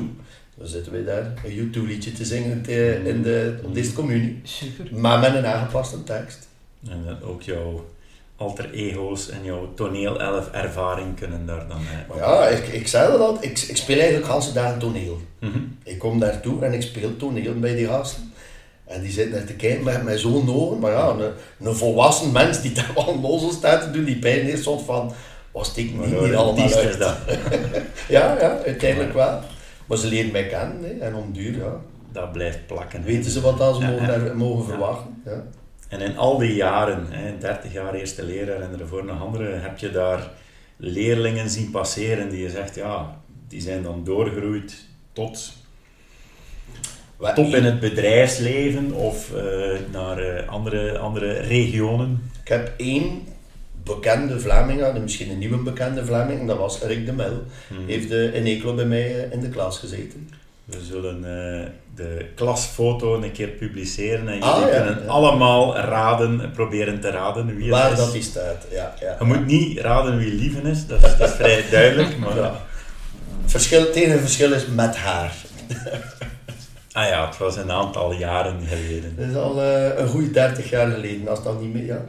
Dan 0.58 0.66
zitten 0.66 0.92
we 0.92 1.04
daar 1.04 1.32
een 1.44 1.72
U2 1.74 1.78
liedje 1.86 2.12
te 2.12 2.24
zingen 2.24 2.62
te, 2.62 3.00
in 3.04 3.22
de, 3.22 3.58
op 3.64 3.74
de 3.74 3.78
eerste 3.78 3.94
communie. 3.94 4.40
Super. 4.42 4.88
Maar 4.90 5.20
met 5.20 5.34
een 5.34 5.46
aangepaste 5.46 6.04
tekst. 6.04 6.48
En 6.88 7.04
dat 7.06 7.22
ook 7.22 7.42
jouw 7.42 7.84
alter 8.36 8.70
ego's 8.72 9.28
en 9.28 9.44
jouw 9.44 9.74
toneel 9.74 10.20
elf 10.20 10.50
ervaring 10.50 11.16
kunnen 11.16 11.46
daar 11.46 11.68
dan 11.68 11.80
uh, 11.80 12.16
Ja, 12.16 12.48
ik, 12.48 12.66
ik 12.68 12.88
zei 12.88 13.18
dat 13.18 13.44
ik, 13.44 13.58
ik 13.58 13.76
speel 13.76 13.98
eigenlijk 13.98 14.28
al 14.28 14.52
dagen 14.52 14.78
toneel. 14.78 15.20
Mm 15.40 15.52
-hmm. 15.52 15.78
Ik 15.84 15.98
kom 15.98 16.18
daartoe 16.18 16.64
en 16.64 16.72
ik 16.72 16.82
speel 16.82 17.16
toneel 17.16 17.58
bij 17.58 17.74
die 17.74 17.86
gasten. 17.86 18.32
En 18.84 19.00
die 19.00 19.10
zitten 19.10 19.38
naar 19.38 19.46
te 19.46 19.54
kijken 19.54 19.84
met, 19.84 20.02
met 20.02 20.20
zo'n 20.20 20.50
ogen. 20.50 20.78
Maar 20.78 20.92
ja, 20.92 21.08
een, 21.08 21.32
een 21.66 21.74
volwassen 21.74 22.32
mens 22.32 22.60
die 22.60 22.72
daar 22.78 22.90
wel 22.94 23.18
nozel 23.18 23.50
staat 23.50 23.82
te 23.82 23.90
doen, 23.90 24.04
die 24.04 24.18
pijn 24.18 24.44
heeft 24.44 24.62
soort 24.62 24.82
van, 24.82 25.12
was 25.50 25.74
ik 25.74 25.92
niet 25.92 26.18
hier 26.18 26.36
allemaal 26.36 26.74
uit. 26.74 26.98
Dat. 26.98 27.16
ja, 28.08 28.38
ja, 28.40 28.58
uiteindelijk 28.64 29.12
wel. 29.12 29.40
Maar 29.86 29.98
ze 29.98 30.06
leren 30.06 30.32
mij 30.32 30.46
kennen 30.46 30.82
hè, 30.82 31.06
en 31.06 31.14
om 31.14 31.32
duur, 31.32 31.56
ja. 31.56 31.80
Dat 32.12 32.32
blijft 32.32 32.66
plakken. 32.66 33.02
Weten 33.02 33.30
ze 33.30 33.40
wat 33.40 33.58
ze 33.58 33.86
mogen, 33.86 34.36
mogen 34.36 34.64
verwachten. 34.64 35.22
Ja. 35.24 35.44
En 35.88 36.00
in 36.00 36.16
al 36.16 36.38
die 36.38 36.54
jaren, 36.54 37.06
hè, 37.10 37.38
30 37.38 37.72
jaar 37.72 37.94
eerste 37.94 38.24
leraar 38.24 38.60
en 38.60 38.80
ervoor 38.80 39.04
nog 39.04 39.20
andere, 39.20 39.44
heb 39.44 39.78
je 39.78 39.90
daar 39.90 40.30
leerlingen 40.76 41.50
zien 41.50 41.70
passeren 41.70 42.30
die 42.30 42.42
je 42.42 42.50
zegt, 42.50 42.74
ja, 42.74 43.20
die 43.48 43.60
zijn 43.60 43.82
dan 43.82 44.04
doorgegroeid 44.04 44.74
tot 45.12 45.52
top 47.34 47.54
in 47.54 47.64
het 47.64 47.80
bedrijfsleven 47.80 48.92
of 48.92 49.32
uh, 49.34 49.78
naar 49.92 50.20
uh, 50.20 50.48
andere, 50.48 50.98
andere 50.98 51.32
regionen? 51.32 52.30
Ik 52.42 52.48
heb 52.48 52.72
één 52.76 53.22
bekende 53.84 54.40
Vlaming, 54.40 55.02
misschien 55.02 55.30
een 55.30 55.38
nieuwe 55.38 55.56
bekende 55.56 56.04
Vlaming, 56.04 56.46
dat 56.46 56.58
was 56.58 56.82
Rick 56.82 57.06
de 57.06 57.12
Mel. 57.12 57.42
Hmm. 57.68 57.86
Heeft 57.86 58.10
uh, 58.10 58.34
in 58.34 58.44
Eeklo 58.44 58.74
bij 58.74 58.84
mij 58.84 59.28
in 59.32 59.40
de 59.40 59.48
klas 59.48 59.78
gezeten. 59.78 60.30
We 60.66 60.80
zullen 60.84 61.20
de 61.94 62.26
klasfoto 62.34 63.14
een 63.22 63.32
keer 63.32 63.48
publiceren 63.48 64.28
en 64.28 64.34
jullie 64.34 64.42
Ah, 64.44 64.60
ja, 64.60 64.76
kunnen 64.82 65.02
ja. 65.04 65.08
allemaal 65.10 65.76
raden, 65.76 66.50
proberen 66.50 67.00
te 67.00 67.10
raden 67.10 67.56
wie 67.56 67.70
Waar 67.70 67.82
het 67.90 67.98
is. 67.98 68.04
dat 68.04 68.12
die 68.12 68.22
staat, 68.22 68.66
ja. 68.70 68.94
ja 69.00 69.16
Je 69.18 69.24
moet 69.24 69.46
niet 69.46 69.78
raden 69.78 70.18
wie 70.18 70.32
Lieven 70.32 70.66
is, 70.66 70.86
dat 70.86 71.04
is, 71.04 71.16
dat 71.16 71.28
is 71.28 71.34
vrij 71.34 71.64
duidelijk. 71.70 72.18
Maar, 72.18 72.36
Ja. 72.36 72.60
Verschil, 73.44 73.80
het 73.80 73.94
enige 73.94 74.18
verschil 74.20 74.52
is 74.52 74.66
met 74.66 74.96
haar. 74.96 75.34
Ah 76.92 77.08
ja, 77.08 77.26
het 77.26 77.36
was 77.38 77.56
een 77.56 77.70
aantal 77.72 78.12
jaren 78.12 78.60
geleden. 78.66 79.16
Dat 79.16 79.26
is 79.28 79.34
al 79.36 79.62
eh, 79.62 79.98
een 79.98 80.08
goede 80.08 80.30
30 80.30 80.70
jaar 80.70 80.90
geleden, 80.90 81.28
als 81.28 81.42
dat 81.42 81.60
niet 81.60 81.72
meer, 81.72 81.84
ja. 81.84 82.04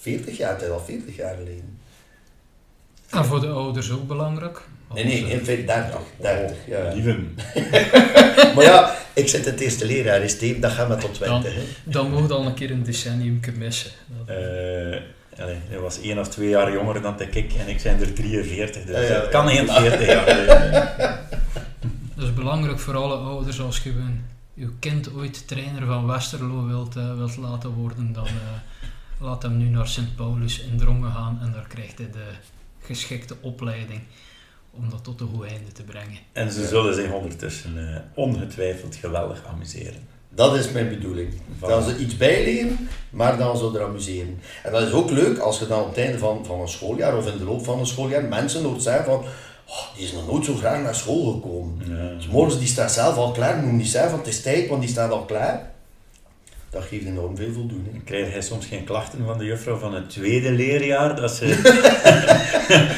40 0.00 0.36
jaar, 0.36 0.52
het 0.52 0.62
is 0.62 0.68
al 0.68 0.80
40 0.86 1.16
jaar 1.16 1.34
geleden. 1.36 1.78
En 3.10 3.24
voor 3.24 3.40
de 3.40 3.48
ouders 3.48 3.90
ook 3.90 4.06
belangrijk. 4.06 4.62
Nee, 4.94 5.04
nee, 5.04 5.30
in 5.30 5.44
feite 5.44 5.64
30. 5.64 6.00
30 6.20 6.56
ja. 6.66 6.92
Lieven. 6.94 7.34
Maar 8.54 8.64
ja, 8.64 8.94
ik 9.12 9.28
zit 9.28 9.44
het 9.44 9.60
eerste 9.60 9.86
leraar, 9.86 10.20
is 10.22 10.40
het, 10.40 10.62
dat 10.62 10.70
gaat 10.72 10.88
maar 10.88 10.98
tot 10.98 11.14
20. 11.14 11.54
hè. 11.54 11.60
Dan 11.84 12.10
mocht 12.10 12.30
al 12.30 12.46
een 12.46 12.54
keer 12.54 12.70
een 12.70 12.82
decennium 12.82 13.40
missen. 13.58 13.90
Dat- 14.26 14.36
Eh, 14.36 15.42
allee, 15.42 15.56
hij 15.68 15.78
was 15.80 16.00
één 16.00 16.18
of 16.18 16.28
twee 16.28 16.48
jaar 16.48 16.72
jonger 16.72 17.02
dan 17.02 17.20
ik 17.20 17.52
en 17.52 17.68
ik 17.68 17.80
zijn 17.80 18.00
er 18.00 18.12
43, 18.12 18.84
dus 18.84 18.94
Ja, 18.96 19.02
ja, 19.14 19.20
het 19.20 19.28
kan 19.28 19.48
ja. 19.48 19.54
geen 19.54 19.68
40 19.68 20.06
jaar 20.06 20.22
geleden. 20.28 21.18
Dat 22.16 22.24
is 22.24 22.34
belangrijk 22.34 22.78
voor 22.78 22.96
alle 22.96 23.14
ouders 23.16 23.60
als 23.60 23.78
je 23.82 23.90
een- 23.90 24.24
je 24.54 24.70
kind 24.78 25.14
ooit 25.14 25.48
trainer 25.48 25.86
van 25.86 26.06
Westerlo 26.06 26.66
wilt, 26.66 26.96
eh, 26.96 27.14
wilt 27.16 27.36
laten 27.36 27.70
worden, 27.70 28.12
dan 28.12 28.26
eh, 28.26 28.32
laat 29.20 29.42
hem 29.42 29.56
nu 29.56 29.64
naar 29.68 29.88
Sint 29.88 30.16
Paulus 30.16 30.60
in 30.60 30.78
Drongen 30.78 31.12
gaan 31.12 31.38
en 31.42 31.52
daar 31.52 31.66
krijgt 31.68 31.98
hij 31.98 32.10
de 32.12 32.24
geschikte 32.80 33.34
opleiding 33.40 34.00
om 34.76 34.90
dat 34.90 35.04
tot 35.04 35.20
een 35.20 35.28
goed 35.34 35.46
einde 35.46 35.72
te 35.72 35.82
brengen. 35.82 36.18
En 36.32 36.52
ze 36.52 36.66
zullen 36.66 36.94
zich 36.94 37.12
ondertussen 37.12 37.94
eh, 37.94 38.00
ongetwijfeld 38.14 38.94
geweldig 38.94 39.44
amuseren. 39.44 40.08
Dat 40.34 40.56
is 40.56 40.70
mijn 40.70 40.88
bedoeling. 40.88 41.32
Dat 41.60 41.84
ze 41.84 41.98
iets 41.98 42.16
bijleren, 42.16 42.88
maar 43.10 43.38
dan 43.38 43.56
zo 43.56 43.74
er 43.74 43.82
amuseren. 43.82 44.40
En 44.62 44.72
dat 44.72 44.82
is 44.82 44.92
ook 44.92 45.10
leuk 45.10 45.38
als 45.38 45.58
je 45.58 45.66
dan 45.66 45.80
op 45.80 45.88
het 45.88 45.98
einde 45.98 46.18
van, 46.18 46.46
van 46.46 46.60
een 46.60 46.68
schooljaar 46.68 47.16
of 47.16 47.26
in 47.26 47.38
de 47.38 47.44
loop 47.44 47.64
van 47.64 47.78
een 47.78 47.86
schooljaar 47.86 48.24
mensen 48.24 48.62
hoort 48.62 48.82
zeggen 48.82 49.04
van 49.04 49.24
oh, 49.68 49.94
die 49.96 50.04
is 50.04 50.12
nog 50.12 50.26
nooit 50.26 50.44
zo 50.44 50.54
graag 50.54 50.82
naar 50.82 50.94
school 50.94 51.32
gekomen. 51.32 51.82
Ja. 51.88 52.14
Dus 52.14 52.26
morgens 52.26 52.58
die 52.58 52.68
staat 52.68 52.92
zelf 52.92 53.16
al 53.16 53.32
klaar, 53.32 53.62
moet 53.62 53.72
niet 53.72 53.88
zeggen 53.88 54.10
van 54.10 54.18
het 54.18 54.28
is 54.28 54.42
tijd, 54.42 54.68
want 54.68 54.80
die 54.80 54.90
staat 54.90 55.10
al 55.10 55.24
klaar. 55.24 55.71
Dat 56.72 56.84
geeft 56.84 57.06
enorm 57.06 57.36
veel 57.36 57.52
voldoening. 57.52 58.04
Krijg 58.04 58.32
jij 58.32 58.42
soms 58.42 58.66
geen 58.66 58.84
klachten 58.84 59.24
van 59.24 59.38
de 59.38 59.44
juffrouw 59.44 59.76
van 59.76 59.94
het 59.94 60.10
tweede 60.10 60.52
leerjaar 60.52 61.16
dat 61.16 61.30
ze, 61.30 61.46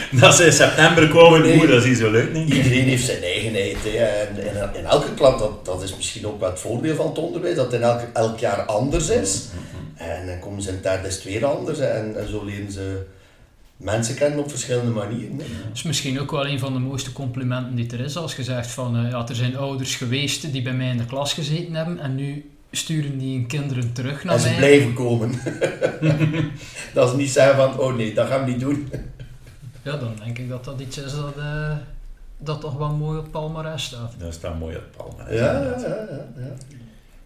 dat 0.21 0.35
ze 0.35 0.45
in 0.45 0.53
september 0.53 1.09
komen? 1.09 1.41
Nee. 1.41 1.59
Oeh, 1.59 1.69
dat 1.69 1.83
is 1.83 1.89
niet 1.89 1.99
zo 1.99 2.11
leuk, 2.11 2.33
niet? 2.33 2.55
Iedereen 2.55 2.85
heeft 2.85 3.05
zijn 3.05 3.23
eigenheid. 3.23 3.77
Hè. 3.83 3.97
En 3.97 4.37
in, 4.37 4.79
in 4.79 4.85
elke 4.85 5.15
klas, 5.15 5.39
dat, 5.39 5.65
dat 5.65 5.83
is 5.83 5.97
misschien 5.97 6.27
ook 6.27 6.41
wel 6.41 6.51
het 6.51 6.61
voordeel 6.61 6.95
van 6.95 7.07
het 7.07 7.19
onderwijs, 7.19 7.57
dat 7.57 7.65
het 7.65 7.75
in 7.75 7.83
elk, 7.83 8.01
elk 8.13 8.39
jaar 8.39 8.63
anders 8.63 9.09
is. 9.09 9.49
En 9.95 10.27
dan 10.27 10.39
komen 10.39 10.63
ze 10.63 10.69
in 10.69 10.75
het 10.75 10.83
derde 10.83 11.09
is 11.09 11.15
het 11.15 11.25
weer 11.25 11.45
anders. 11.45 11.79
En, 11.79 12.17
en 12.17 12.29
zo 12.29 12.45
leren 12.45 12.73
ze 12.73 13.03
mensen 13.77 14.15
kennen 14.15 14.39
op 14.39 14.51
verschillende 14.51 14.91
manieren. 14.91 15.39
hè. 15.39 15.45
Dat 15.69 15.75
is 15.75 15.83
misschien 15.83 16.21
ook 16.21 16.31
wel 16.31 16.47
een 16.47 16.59
van 16.59 16.73
de 16.73 16.79
mooiste 16.79 17.13
complimenten 17.13 17.75
die 17.75 17.91
er 17.93 18.01
is. 18.01 18.17
Als 18.17 18.37
je 18.37 18.43
zegt 18.43 18.71
van, 18.71 18.97
eh, 18.97 19.11
ja, 19.11 19.29
er 19.29 19.35
zijn 19.35 19.57
ouders 19.57 19.97
geweest 19.97 20.53
die 20.53 20.63
bij 20.63 20.75
mij 20.75 20.91
in 20.91 20.97
de 20.97 21.07
klas 21.07 21.33
gezeten 21.33 21.75
hebben 21.75 21.99
en 21.99 22.15
nu 22.15 22.54
sturen 22.77 23.19
die 23.19 23.37
hun 23.39 23.47
kinderen 23.47 23.93
terug 23.93 24.25
naar 24.25 24.35
En 24.35 24.41
ze 24.41 24.49
mij. 24.49 24.57
blijven 24.57 24.95
komen. 24.95 25.31
dat 26.95 27.11
ze 27.11 27.17
niet 27.17 27.31
zeggen 27.31 27.57
van, 27.57 27.79
oh 27.79 27.95
nee, 27.95 28.15
dat 28.15 28.29
gaan 28.29 28.45
we 28.45 28.51
niet 28.51 28.61
doen. 28.61 28.91
Ja, 29.83 29.97
dan 29.97 30.15
denk 30.25 30.39
ik 30.39 30.49
dat 30.49 30.65
dat 30.65 30.81
iets 30.81 30.99
is 30.99 31.13
dat, 31.13 31.37
eh, 31.37 31.77
dat 32.39 32.61
toch 32.61 32.77
wel 32.77 32.91
mooi 32.93 33.19
op 33.19 33.31
palmarès 33.31 33.85
staat. 33.85 34.15
Dat 34.19 34.35
staat 34.35 34.59
mooi 34.59 34.77
op 34.77 34.83
het 34.83 34.97
palmarès. 34.97 35.39
Ja, 35.39 35.53
ja. 35.53 35.79
ja, 35.79 36.27
ja. 36.37 36.55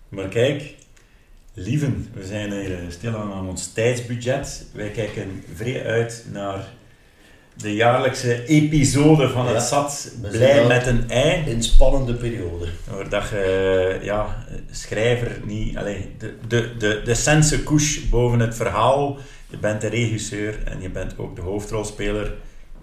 Maar 0.08 0.28
kijk, 0.28 0.74
lieven, 1.54 2.08
we 2.14 2.26
zijn 2.26 2.52
hier 2.52 2.74
eh, 2.78 2.84
stilaan 2.88 3.32
aan 3.32 3.48
ons 3.48 3.72
tijdsbudget. 3.72 4.66
Wij 4.72 4.90
kijken 4.90 5.42
vrij 5.54 5.86
uit 5.86 6.24
naar 6.32 6.68
de 7.58 7.74
jaarlijkse 7.74 8.44
episode 8.46 9.28
van 9.28 9.46
het 9.48 9.62
SAT. 9.62 10.12
Blij 10.30 10.66
met 10.66 10.86
een 10.86 11.10
ei. 11.10 11.50
In 11.50 11.62
spannende 11.62 12.14
periode. 12.14 12.66
Waar 12.90 13.08
dat 13.08 13.28
je, 13.28 13.98
ja, 14.02 14.44
schrijver 14.70 15.40
niet, 15.44 15.76
allee, 15.76 16.14
de, 16.18 16.34
de, 16.48 16.76
de, 16.78 17.00
de 17.04 17.14
sense 17.14 17.62
couche 17.62 18.08
boven 18.08 18.40
het 18.40 18.54
verhaal. 18.56 19.18
Je 19.50 19.56
bent 19.58 19.80
de 19.80 19.88
regisseur 19.88 20.58
en 20.64 20.80
je 20.80 20.90
bent 20.90 21.18
ook 21.18 21.36
de 21.36 21.42
hoofdrolspeler 21.42 22.32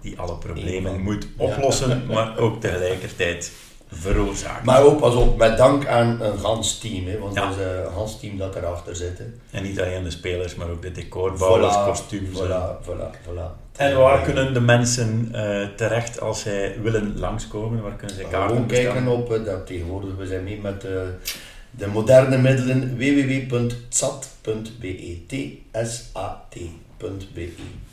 die 0.00 0.18
alle 0.18 0.36
problemen 0.36 1.00
moet 1.00 1.26
Ja. 1.38 1.44
oplossen, 1.44 2.06
maar 2.06 2.38
ook 2.38 2.60
tegelijkertijd 2.60 3.52
Maar 4.64 4.82
ook, 4.82 5.00
pas 5.00 5.14
op, 5.14 5.36
met 5.38 5.56
dank 5.56 5.86
aan 5.86 6.20
een 6.20 6.38
gans 6.38 6.78
team. 6.78 7.06
Hè, 7.06 7.18
want 7.18 7.34
Ja. 7.34 7.42
er 7.44 7.50
is 7.50 7.56
een 7.86 7.92
gans 7.92 8.20
team 8.20 8.38
dat 8.38 8.56
erachter 8.56 8.96
zit. 8.96 9.18
Hè. 9.18 9.24
En 9.58 9.62
niet 9.62 9.80
alleen 9.80 10.02
de 10.04 10.10
spelers, 10.10 10.54
maar 10.54 10.68
ook 10.70 10.82
de 10.82 10.92
decorbouwers, 10.92 11.74
kostuums. 11.74 12.40
en- 12.40 12.46
Voilà, 12.46 12.84
voilà, 12.86 13.10
voilà. 13.28 13.64
En 13.76 13.96
waar 13.98 14.20
kunnen 14.22 14.54
de 14.54 14.60
mensen 14.60 15.28
eh, 15.32 15.66
terecht 15.76 16.20
als 16.20 16.40
zij 16.40 16.76
willen 16.82 17.18
langskomen? 17.18 17.82
Waar 17.82 17.96
kunnen 17.96 18.16
ze 18.16 18.22
kaarten 18.22 18.48
Gewoon 18.48 18.66
kijken 18.66 19.06
op, 19.08 19.32
eh, 19.32 19.44
dat 19.44 19.66
tegenwoordig, 19.66 20.10
we 20.18 20.26
zijn 20.26 20.44
mee 20.44 20.60
met 20.60 20.84
eh, 20.84 20.92
de 21.70 21.86
moderne 21.86 22.38
middelen 22.38 22.96
www.tsat.be 22.96 24.86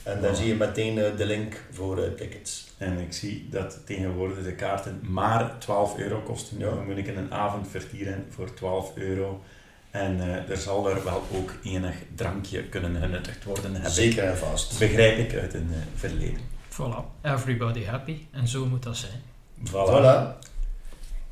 En 0.03 0.21
daar 0.21 0.35
zie 0.35 0.47
je 0.47 0.55
meteen 0.55 0.97
eh, 0.97 1.17
de 1.17 1.25
link 1.25 1.61
voor 1.71 2.03
eh, 2.03 2.11
tickets. 2.11 2.67
En 2.77 2.99
ik 2.99 3.13
zie 3.13 3.47
dat 3.49 3.79
tegenwoordig 3.85 4.43
de 4.43 4.55
kaarten 4.55 5.01
maar 5.01 5.57
12 5.59 5.97
euro 5.97 6.19
kosten. 6.19 6.59
Ja. 6.59 6.69
Dan 6.69 6.85
moet 6.85 6.97
ik 6.97 7.07
een 7.07 7.33
avond 7.33 7.67
vertieren 7.67 8.25
voor 8.29 8.53
12 8.53 8.91
euro. 8.95 9.41
En 9.93 10.19
eh, 10.19 10.49
er 10.49 10.57
zal 10.57 10.89
er 10.89 11.03
wel 11.03 11.23
ook 11.33 11.51
enig 11.63 11.95
drankje 12.15 12.63
kunnen 12.63 13.01
genuttigd 13.01 13.43
worden, 13.43 13.75
heb 13.75 13.91
Zeker 13.91 14.23
en 14.23 14.37
vast. 14.37 14.79
begrijp 14.79 15.17
ik 15.17 15.39
uit 15.39 15.53
een 15.53 15.69
eh, 15.71 15.77
verleden. 15.95 16.39
Voilà, 16.69 17.21
everybody 17.21 17.83
happy. 17.85 18.17
En 18.31 18.47
zo 18.47 18.65
moet 18.65 18.83
dat 18.83 18.97
zijn. 18.97 19.21
Voilà. 19.69 19.71
Voilà. 19.71 20.47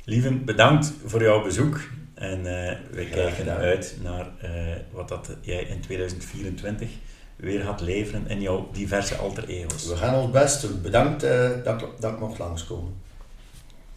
Lieven, 0.04 0.44
bedankt 0.44 0.92
voor 1.04 1.22
jouw 1.22 1.42
bezoek. 1.42 1.80
En 2.14 2.38
eh 2.38 2.78
wij 2.90 3.04
Graag 3.04 3.34
kijken 3.34 3.56
uit 3.56 3.96
naar 4.02 4.26
eh, 4.40 4.50
wat 4.92 5.08
dat 5.08 5.36
jij 5.40 5.62
in 5.62 5.80
2024 5.80 6.88
weer 7.42 7.60
gaat 7.64 7.80
leveren 7.80 8.28
in 8.28 8.40
jouw 8.40 8.68
diverse 8.72 9.16
alter 9.16 9.48
ego's. 9.48 9.86
We 9.86 9.96
gaan 9.96 10.14
ons 10.14 10.30
best 10.30 10.60
doen. 10.62 10.80
Bedankt 10.82 11.22
eh, 11.22 11.50
dat, 11.64 11.82
ik- 11.82 11.88
dat 12.00 12.12
ik 12.12 12.18
mocht 12.18 12.38
langskomen. 12.38 12.94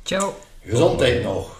Ciao! 0.04 0.34
Gezondheid 0.62 1.24
nog. 1.24 1.55